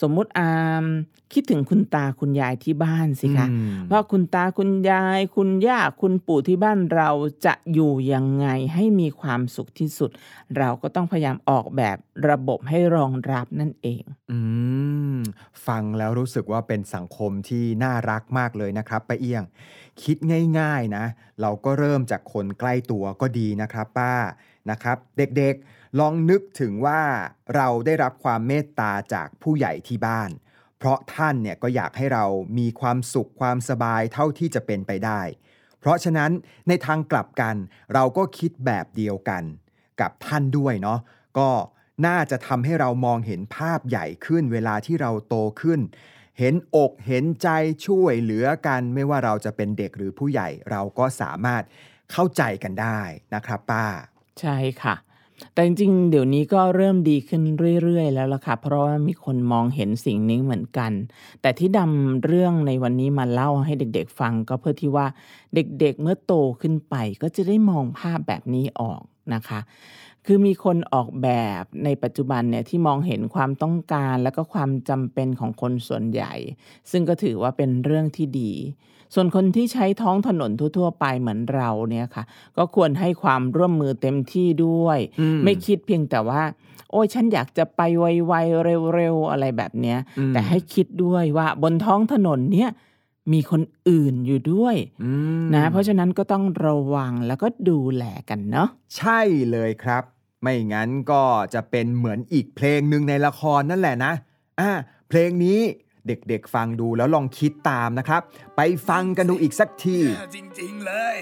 [0.02, 0.54] สมมุติอา
[0.84, 0.86] ม
[1.34, 7.10] คิดถึงคุณตาคุณยายที่บ้านสิคะอืมว่าคุณตาคุณยาย คุณย่าคุณปู่ที่บ้านเรา
[7.46, 10.10] จะอยู่ยังไงให้มีความสุขที่สุด
[10.58, 11.98] เราก็ต้องพยายามออกแบบ
[12.30, 14.40] ระบบให้รองรับนั่นเองอื
[15.16, 15.18] ม
[15.68, 19.44] ฟังแล้วรู้สึกว่าเป็นสังคมที่น่ารักมากเลยนะครับป้าเอี้ยง
[20.04, 20.18] คิด
[20.60, 21.06] ง่าย ๆนะ
[21.42, 24.16] เราก็เริ่มจากคนใกล้ตัวก็ดีนะครับ ป้า
[24.72, 27.02] นะครับ เด็กๆ ลองนึกถึงว่า
[27.56, 30.30] เราได้รับความเมตตาจากผู้ใหญ่ที่บ้าน
[30.78, 32.26] เพราะท่านเนี่ยก็อยากให้เรา
[32.58, 35.22] มีความสุขความสบายเท่าที่จะเป็นไปได้
[35.80, 36.32] เพราะฉะนั้น
[36.68, 37.56] ในทางกลับกัน
[37.94, 39.44] เราก็คิดแบบเดียวกัน
[40.02, 41.00] กับท่านด้วยเนาะ
[41.40, 41.50] ก็
[42.08, 45.80] น่าจะทำให้เรามองเห็นภาพใหญ่ขึ้นเวลาที่เราโตขึ้น
[46.40, 47.50] เห็นอกเห็นใจ
[47.86, 51.64] ช่วยเหลือกัน ไม่ว่าเราจะเป็นเด็กหรือผู้ใหญ่เราก็สามารถ
[52.12, 53.02] เข้าใจกันได้
[53.34, 53.86] นะครับป้า
[54.42, 54.96] ใช่ค่ะ
[55.54, 57.42] แต่จริงๆ เดี๋ยวนี้ก็เริ่มดีขึ้น
[57.84, 60.92] เรื่อยๆ แล้วล่ะค่ะ เพราะว่ามีคนมองเห็นสิ่งนี้เหมือนกัน
[61.42, 65.06] แต่ที่ดำเรื่องในวันนี้มาเล่าให้เด็กๆฟังก็เพื่อที่ว่า
[65.56, 69.02] เด็กๆเมื่อโตขึ้นไปก็จะได้มองภาพแบบนี้ออก
[69.34, 69.60] นะคะ
[70.26, 71.30] คือมีคนออกแบ
[71.62, 76.34] บในปัจจุบันเนี่ยที่มองเห็นความต้องการและก็ความจำเป็นของคนส่วนใหญ่
[76.92, 78.52] ซึ่งก็ถือว่าเป็นเรื่องที่ดี
[79.14, 82.24] ส่วนคนที่ใช้ท้องถนนทั่ว ๆ ไปเหมือนเราเนี่ยค่ะ
[82.58, 86.42] ก็ควรให้ความร่วมมือเต็มที่ด้วยอืมไม่คิดเพียงแต่ว่า
[86.92, 88.64] โอ้ยฉันอยากจะไปไวๆ
[88.96, 92.70] เร็วๆอะไรแบบเนี้ยอืมแต่ให้คิดด้วยว่าบนท้องถนนเนี่ย
[93.34, 95.12] มีคนอื่นอยู่ด้วยอื
[95.44, 99.20] มนะเพราะฉะนั้นก็ต้องระวังแล้วก็ดูแลกันเนาะใช่
[99.52, 100.04] เลยครับ
[100.42, 101.24] ไม่งั้นก็
[101.54, 104.14] จะเป็นเหมือนอีกเพลงหนึ่งในละครนั่นแหละนะ
[104.60, 104.72] อ่า
[105.10, 105.60] เพลงนี้
[106.08, 108.22] เด็กๆ ฟังดูแล้วลองคิดตามนะครับ
[108.56, 110.00] ไปฟังกันดูอีกสักที
[110.36, 111.18] จริงๆเลย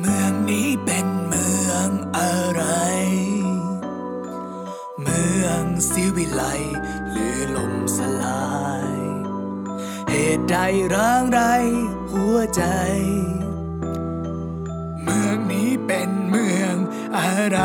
[0.00, 2.62] เมืองนี้เป็นเมืองอะไร
[5.02, 6.42] เมืองสิวิไล
[7.10, 8.50] หรือลมสลา
[8.88, 8.94] ย
[10.10, 10.56] เหตุใด
[10.94, 11.40] ร้างไร
[12.12, 12.62] หัวใจ
[15.02, 16.74] เมืองนี้เป็นเมือง
[17.18, 17.60] อะไร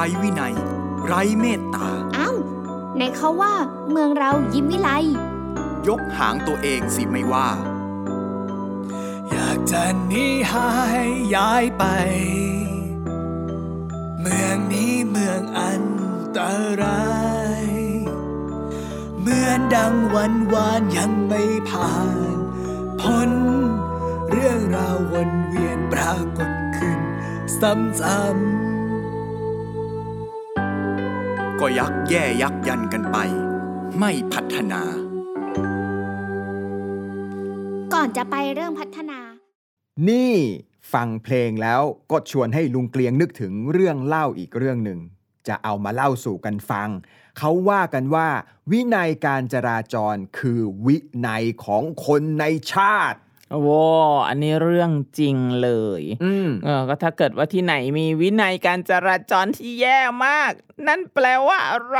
[0.00, 0.54] รวินัย
[1.06, 2.30] ไรเมตตาเอ้า
[2.96, 3.54] ไหนเขาว่า
[3.90, 4.90] เมืองเรายิ้มวิไล
[5.88, 7.48] ยกหางตัวเองสิไม่ว่า
[9.30, 10.70] อยากจะหนีหา
[11.06, 11.84] ยย้ายไป
[14.20, 15.84] เมืองนี้เมืองอัน
[16.36, 16.38] ต
[16.82, 17.10] รา
[17.62, 17.66] ย
[19.20, 21.94] เหมือนดังวันวานยังไม่ผ่า
[22.34, 22.36] น
[23.00, 23.30] พ้น
[24.30, 27.00] เรื่องราววนเวียนปรากฏขึ้น
[27.60, 28.69] ซ้ำ
[31.60, 33.18] ก็ยักแย่ยักยันกันไป
[33.98, 34.82] ไม่พัฒนา
[37.94, 39.18] ก่อนจะไปเรื่องพัฒนา
[40.08, 40.34] นี่
[40.92, 45.00] ฟังเพลงแล้วก็ชวนให้ลุงเกลียงนึกถึงเรื่องเล่าอีกเรื่องหนึ่ง
[45.48, 46.88] จะเอามาเล่าสู่กันฟัง
[47.38, 48.28] เขาว่ากันว่า
[48.70, 50.96] วินัยการจราจรคือวิ
[51.26, 53.18] นัยของคนในชาติ
[53.52, 53.62] โอ้
[54.28, 60.52] อันนี้เรื่องจริงเลย อืมเออก็ถ้าเกิดว่าที่ไหนมีวินัยการจราจรที่แย่มาก
[60.86, 61.98] นั่นแปลว่าอะไร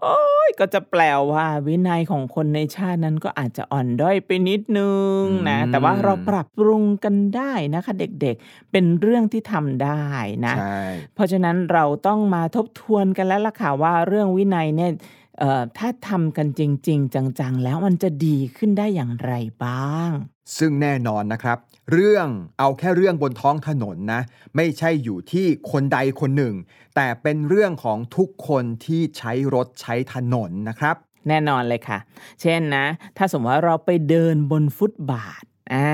[0.00, 4.90] โอ้ยก็จะแปลว่า วินัยของคนในชาตินั้นก็อาจจะอ่อนด้อยไปนิดนึ
[5.20, 10.04] งนะอืมแต่ว่าเราปรับปรุงกันได้นะคะ เด็กๆ เป็นเรื่องที่ทำได้
[10.46, 10.80] นะใช่
[11.14, 14.92] เพราะฉะนั้นเราต้องมาทบทวนกันแล้วล่ะค่ะว่าเรื่องวินัยเนี่ย
[15.38, 19.32] เอ่อถ้าทำกันจริง ๆ จัง ๆ แล้วมันจะดีขึ้นได้อย่างไร
[19.64, 20.10] บ้าง
[20.58, 21.58] ซึ่งแน่นอนนะครับ
[21.92, 22.28] เรื่อง
[22.58, 24.22] เอาแค่เรื่องบนท้องถนนนะ
[24.56, 26.54] ไม่ใช่อยู่ที่คนใดคนหนึ่ง
[26.96, 30.96] แต่เป็นเรื่องของทุกคนที่ใช้รถใช้ถนนนะครับ
[31.28, 31.98] แน่นอนเลยค่ะ
[32.42, 35.90] เช่นนะ ถ้าสมมติว่าเราไปเดินบนฟุตบาท อ่า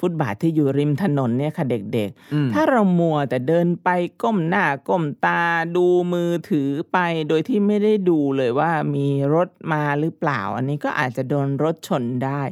[0.00, 3.88] ฟุตบาทที่อยู่ริมถนนเนี่ยค่ะเด็กอืมๆถ้าเรามัวแต่เดินไป
[4.22, 5.42] ก้มหน้าก้มตา
[5.76, 12.42] ดูมือถือไป โดยที่ไม่ได้ดูเลยว่ามีรถมาหรือเปล่า อันนี้ก็อาจจะโดนรถชนได้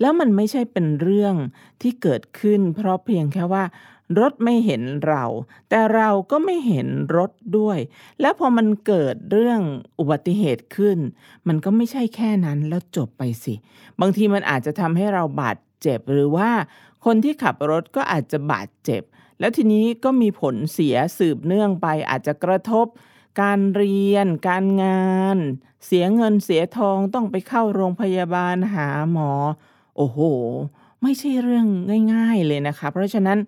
[0.00, 1.34] แล้วมันไม่ใช่เป็นเรื่อง
[1.82, 3.64] ที่เกิดขึ้น เพราะเพียงแค่ว่า
[4.20, 5.24] รถไม่เห็นเรา
[5.68, 7.78] แต่เราก็ไม่เห็นรถด้วย
[8.20, 9.60] แล้วพอมันเกิดเรื่อง
[9.98, 10.98] อุบัติเหตุขึ้น
[11.48, 13.54] มันก็ไม่ใช่แค่นั้นแล้วจบไปสิ
[14.00, 16.50] บางทีมันอาจจะทำให้เราบาด เจ็บ หรือว่า
[17.04, 19.02] คนที่ขับรถก็อาจจะบาดเจ็บ
[19.38, 22.86] แล้วทีนี้ก็มีผลเสียสืบเนื่องไปอาจจะกระทบ
[23.40, 25.38] การเรียน การงาน
[25.86, 29.32] เสียเงินเสียทองต้องไปเข้าโรงพยาบาลหาหมอ
[29.96, 30.18] โอ้โห
[31.02, 31.66] ไม่ใช่เรื่อง
[32.14, 33.38] ง่าย ๆเลยนะคะ เพราะฉะนั้น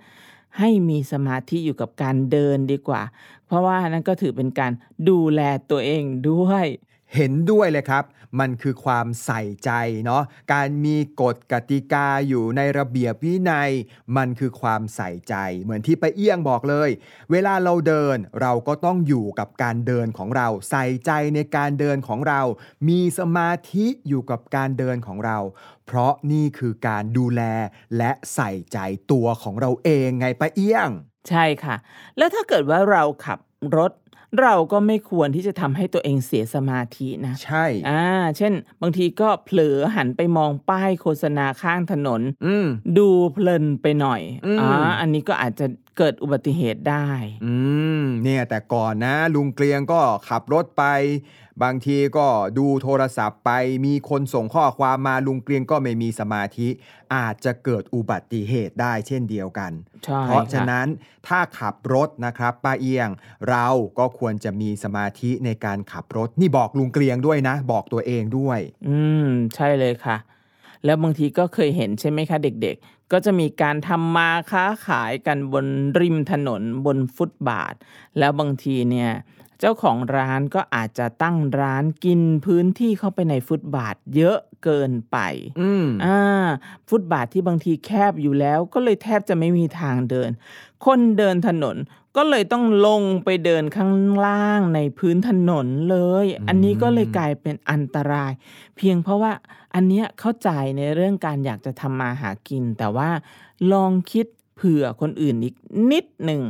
[0.58, 3.02] ให้มีสมาธิอยู่กับการเดินดีกว่า
[3.46, 4.72] เพราะว่านั่นก็ถือเป็นการ
[5.08, 6.66] ดูแลตัวเองด้วย
[7.14, 8.05] เห็นด้วยเลยครับ
[8.40, 9.71] มันคือความใส่ใจ
[10.05, 13.71] เนาะ การมีกฎกติกาอยู่ในระเบียบวินัย
[14.16, 16.90] มันคือความใส่ใจ เหมือนที่ไปเอี้ยงบอกเลย
[17.31, 22.40] เวลาเราเดินเราก็ต้องอยู่กับการเดินของเรา ใส่ใจในการเดินของเรา
[22.88, 25.38] มีสมาธิอยู่กับการเดินของเรา
[25.87, 27.42] เพราะนี่คือการดูแล
[27.97, 28.79] และใส่ใจ
[29.11, 30.90] ตัวของเราเองไงป้าเอี้ยง
[31.29, 31.77] ใช่ค่ะ
[32.18, 33.38] แล้วถ้าเกิดว่าเราขับ
[33.77, 33.92] รถ
[34.42, 38.04] เราก็ไม่ควรที่จะทำให้ตัวเองเสียสมาธินะ ใช่อ่า
[38.36, 42.66] เช่น บางทีก็เผลอหันไปมองป้ายโฆษณาข้างถนน อืม
[42.98, 45.66] ดูเพลินไปหน่อยอืมอ่าอันนี้ก็อาจจะ
[45.98, 47.08] เกิดอุบัติเหตุได้
[47.44, 47.54] อื
[48.00, 50.84] มเนี่ยแต่ก่อนนะ ลุงเกลียงก็ขับรถไป
[51.62, 52.27] บางทีก็
[52.59, 53.51] ดูโทรศัพท์ไป
[53.87, 56.68] มีคนส่งข้อความมาลุงเกลียงก็ไม่มีสมาธิ
[57.14, 59.73] อาจจะเกิดอุบัติเหตุได้เช่นเดียวกัน
[60.05, 60.87] ใช่เพราะฉะค่นั้น
[61.27, 63.09] ถ้าขับรถนะครับป้าเอียง
[63.49, 63.66] เรา
[63.99, 70.16] ก็ควรจะมีสมาธิในการขับรถ นี่บอกลุงเกลียงด้วยนะ บอกตัวเองด้วย อืม ใช่เลยค่ะ
[70.85, 75.66] แล้วบางทีก็เคยเห็นใช่ไหมคะเด็กๆ ก็จะมีการทำมาค้าขายกันบน
[76.01, 77.75] ริมถนนบนฟุตบาท
[78.18, 79.11] แล้วบางทีเนี่ย
[79.61, 85.18] เจ้าของร้านก็อาจจะตั้งร้านกินพื้นที่เข้าไปในฟุตบาทเยอะเกินไป
[85.61, 86.47] อืมอ่า
[86.88, 90.31] ฟุตบาทที่บางทีแคบอยู่แล้วก็เลยแทบจะไม่มีทางเดิน
[90.85, 91.77] คนเดินถนน
[92.16, 93.92] ก็เลยต้องลงไปเดินข้าง
[94.27, 98.33] ล่างในพื้นถนนเลย อันนี้ก็เลยกลายเป็นอันตราย
[98.77, 99.33] เพียงเพราะว่า
[99.75, 103.11] อันเนี้ยเข้าใจในเรื่องการอยากจะทำมาหากิน แต่ว่า
[103.73, 105.55] ลองคิดเผื่อคนอื่นอีก
[105.90, 106.42] นิดหนึ่ง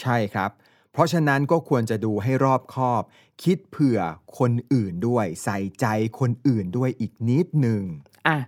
[0.00, 0.50] ใช่ครับ
[0.94, 3.02] เพราะฉะนั้นก็ควรจะดูให้รอบคอบ
[3.42, 3.98] คิดเผื่อ
[4.38, 5.86] คนอื่นด้วย ใส่ใจ
[6.20, 7.82] คนอื่นด้วยอีกนิดหนึ่ง
[8.28, 8.38] อะ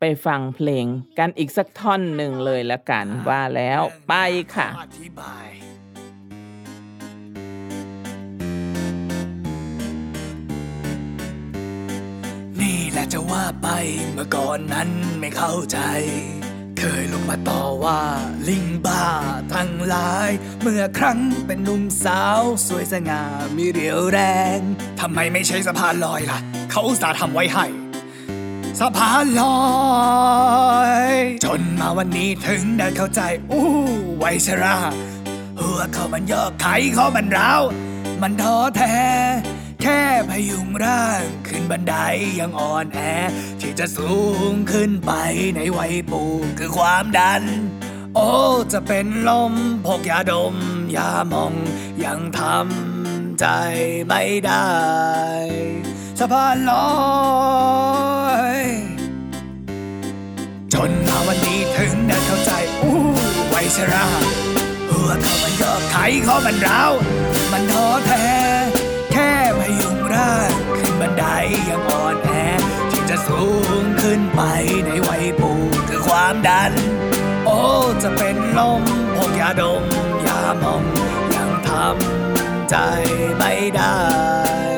[0.00, 0.86] ไปฟังเพลง
[1.18, 4.14] กันอีกสักท่อนหนึ่งเลยละกันว่าแล้วไป
[4.54, 5.48] ค่ะอธิบาย
[12.60, 13.68] นี่แหละจะว่าไป
[14.14, 14.88] เมื่อก่อนนั้น
[15.20, 15.78] ไม่เข้าใจ
[16.84, 18.00] เคยลงมาต่อว่า
[18.48, 19.06] ลิงบ้า
[19.54, 23.22] ทั้งหลาย เมื่อครั้งเป็นหนุ่มสาว สวยสง่า
[23.56, 24.20] มีเรียวแร
[24.58, 24.60] ง
[25.00, 26.38] ทำไมไม่ใช่สะพานลอยล่ะ
[26.70, 27.66] เขาอุตส่าห์ทำไว้ให้
[28.80, 29.56] สะพานลอ
[31.12, 31.14] ย
[31.44, 33.66] จนมาวันนี้ถึงได้เข้าใจ อู้
[34.18, 34.76] ไวชรา
[35.60, 37.62] หัวเขามันยอกไขเขามันร้าว
[38.22, 38.94] มันท้อแท้
[39.82, 41.94] แค่พยุงร่างขึ้นบันได
[42.40, 43.00] ยังอ่อนแอ
[43.60, 44.12] ที่จะสู
[44.52, 45.12] งขึ้นไป
[45.56, 46.22] ในวัยปู
[46.58, 47.42] คือความดัน
[48.14, 48.30] โอ้
[48.72, 49.54] จะเป็นลม
[49.86, 50.54] พกยาดม
[50.96, 51.54] ยามอง
[52.04, 53.46] ยังทำใจ
[54.06, 54.70] ไม่ได้
[56.18, 56.88] สะพานลอ
[58.58, 58.60] ย
[60.74, 62.52] จนมาวันนี้ถึงได้เข้าใจ
[62.82, 62.96] อู้
[63.50, 64.06] ไวชรา
[64.90, 66.92] หัวเขามันยอกไขเขามันร้าว
[67.52, 68.61] มันท้อแท้แค่พา
[70.78, 71.24] ขึ้นบันได
[71.68, 72.30] ยังอ่อนแอ
[72.90, 73.42] ที่จะสู
[73.82, 74.42] งขึ้นไป
[74.84, 75.52] ในวัยปู
[75.88, 76.72] คือความดัน
[77.44, 77.58] โอ้
[78.02, 78.82] จะเป็นลม
[79.16, 79.82] พกยาดม
[80.26, 80.82] ยามอง
[81.34, 82.76] ยังทำใจ
[83.38, 84.71] ไม่ได้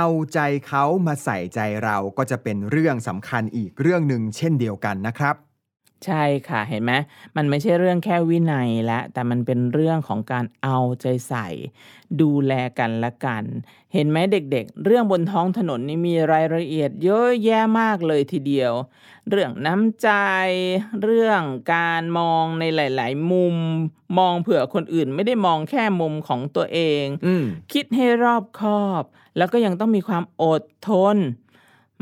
[0.00, 5.47] เอาใจเขามาใส่ใจเราก็จะเป็นเรื่องสำคัญอีกเรื่องหนึ่งเช่นเดียวกันนะครับ
[6.06, 6.92] ใช่ค่ะเห็นไหม
[7.36, 11.48] มันไม่ใช่เรื่องแค่วินัยและแต่มันเป็นเรื่องของการเอาใจใส่
[12.20, 13.44] ดูแลกันละกัน
[13.94, 18.72] เห็นไหมเด็กๆ เรื่องบนท้องถนนนี่มีรายละเอียดเยอะแยะมากเลยทีเดียว
[19.28, 20.08] เรื่องน้ำใจ
[21.02, 21.42] เรื่อง
[21.74, 23.56] การมองในหลาย ๆ มุม
[24.18, 27.28] มองเผื่อคนอื่นไม่ได้มองแค่มุมของตัวเองอ
[27.72, 29.02] คิดให้รอบคอบ
[29.36, 31.16] แล้วก็ยังต้องมีความอดทน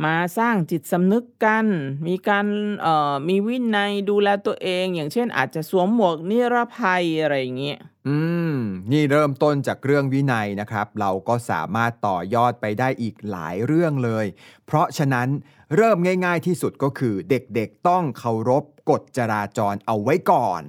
[0.04, 1.66] มาสร้างจิตสำนึกกัน
[2.06, 2.46] มีการ
[2.80, 7.78] เอ่อมีวินัยดูแลตัวเอง อย่างเช่น อาจจะสวมหมวกนิรภัยอะไรอย่างเงี้ย
[8.08, 8.16] อื
[8.54, 8.56] ม
[8.92, 14.26] นี่เริ่มต้นจากเรื่องวินัยนะครับ เราก็สามารถต่อยอดไปได้อีกหลายเรื่องเลย
[14.66, 15.28] เพราะฉะนั้น
[15.76, 20.62] เริ่มง่าย ๆที่สุดก็คือเด็กๆต้องเคารพกฎจราจรเอาไว้ก่อน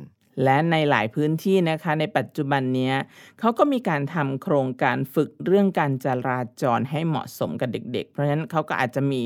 [0.43, 2.95] และในหลายพื้นที่นะคะในปัจจุบันเนี้ย
[3.39, 9.21] เขาก็มีการทำโครงการฝึกเรื่องการจราจรให้เหมาะสมกับเด็ก ๆ เพราะฉะนั้นเขาก็อาจจะมี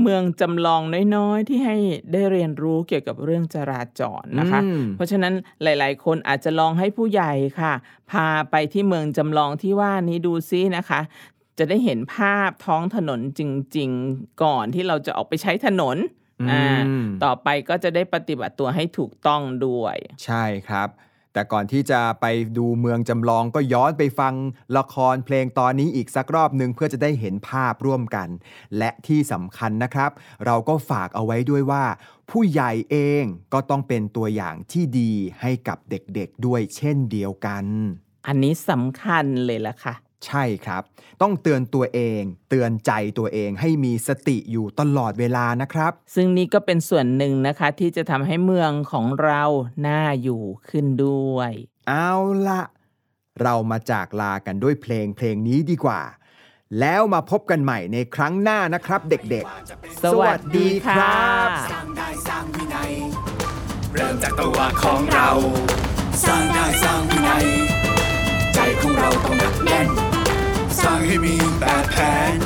[0.00, 0.82] เมืองจำลอง
[1.16, 1.76] น้อยๆ ที่ให้
[2.12, 7.72] ได้เรียนรู้เกี่ยวกับเรื่องจราจรนะคะอืมเพราะฉะนั้นหลายๆ คนอาจจะลองให้ผู้ใหญ่ค่ะ
[8.10, 11.00] พาไปที่เมืองจำลองที่ว่านี้ดูซินะคะ
[11.58, 13.40] จะได้เห็นภาพท้องถนนจ
[13.76, 15.96] ริง ๆ ก่อนที่เราจะออกไปใช้ถนน
[16.50, 20.88] อ่าอืมต่อไปก็จะได้ปฏิบัติตัวให้ถูกต้องด้วย ใช่ครับ
[21.32, 22.26] แต่ก่อนที่จะไป
[22.58, 24.34] ดูเมืองจำลองก็ย้อนไปฟัง
[24.76, 28.28] ละครเพลงตอนนี้อีกสักรอบหนึ่งเพื่อจะได้เห็นภาพร่วมกัน
[28.78, 30.10] และที่สำคัญนะครับ
[30.46, 31.84] เราก็ฝากเอาไว้ด้วยว่า
[32.30, 37.64] ผู้ใหญ่เองก็ต้องเป็นตัวอย่างที่ดีให้กับเด็กๆด้วยเช่นเดียวกัน
[38.26, 39.94] อันนี้สำคัญเลยล่ะค่ะ
[40.26, 40.82] ใช่ครับ
[41.22, 49.42] ต้องเตือนตัวเอง เตือนใจตัวเองให้มีสติอยู่ตลอดเวลานะครับ ซึ่งนี่ก็เป็นส่วนหนึ่งนะคะ ที่จะทำให้เมืองของเรา
[49.86, 51.50] น่าอยู่ขึ้นด้วย
[51.88, 52.12] เอา
[52.48, 52.62] ละ
[53.42, 56.00] เรามาจากลากันด้วยเพลงเพลงนี้ดีกว่า
[56.80, 61.04] แล้วมาพบกันใหม่ในครั้งหน้านะครับเด็กๆ สวัสดีค่ะ
[61.70, 62.92] สร้างได้สร้างวินัย
[63.94, 65.30] เริ่มจากตัวของเรา
[66.24, 67.44] สร้างได้สร้างวินัย
[68.54, 70.11] ใจของเราต้องหนักแน่นสร้าง
[71.06, 71.96] ให้มีแบบแผ
[72.32, 72.36] น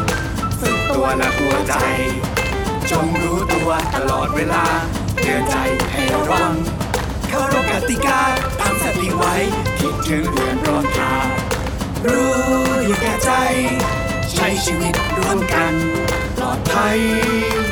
[0.60, 1.74] ฝึกตัวและหัวใจ
[2.90, 4.64] จงรู้ตัวตลอดเวลา
[5.20, 5.54] เตือนใจ
[5.92, 6.52] ให้ระวัง
[7.28, 8.20] เข้ารบกติกา
[8.60, 9.34] ตั้งสติไว้
[9.80, 11.26] คิดถึงเพื่อนร่วมทาง
[12.06, 12.32] รู้
[12.84, 13.30] อยู่แก่ใจ
[14.32, 15.74] ใช้ชีวิตร่วมกัน
[16.36, 16.98] ปลอดภัย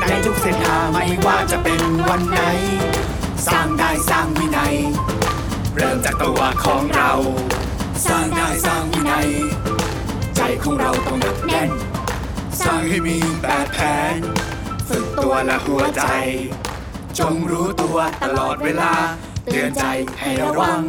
[0.06, 2.40] ในทุกเส้นทางไม่ว่าจะเป็นวันไหน
[3.48, 4.74] สร้างได้สร้างวินัย
[5.76, 7.12] เริ่มจากตัวของเรา
[8.06, 9.28] สร้างได้สร้างวินัย
[10.62, 11.70] ของเราต้องหนักแน่น
[12.60, 13.78] สร้างให้มีแบบแผ
[14.16, 14.18] น
[14.88, 16.02] ฝึกตัวและหัวใจ
[17.18, 18.94] จงรู้ตัวตลอดเวลา
[19.44, 19.84] เตือนใจ
[20.20, 20.82] ให้ระวัง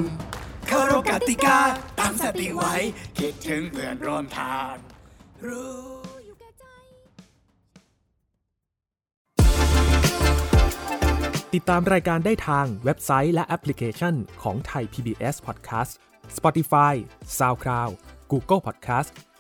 [0.68, 1.60] เคารพกติกา
[1.99, 2.76] ตั้งสติไว้
[3.18, 4.74] คิดถึงเพื่อนร่วมทาง
[5.45, 5.95] รู้
[11.53, 15.91] ติดตามรายการได้ทางเว็บไซต์และแอปพลิเคชันของไทย PBS Podcast
[16.38, 16.93] Spotify
[17.38, 17.91] SoundCloud
[18.32, 19.10] Google Podcast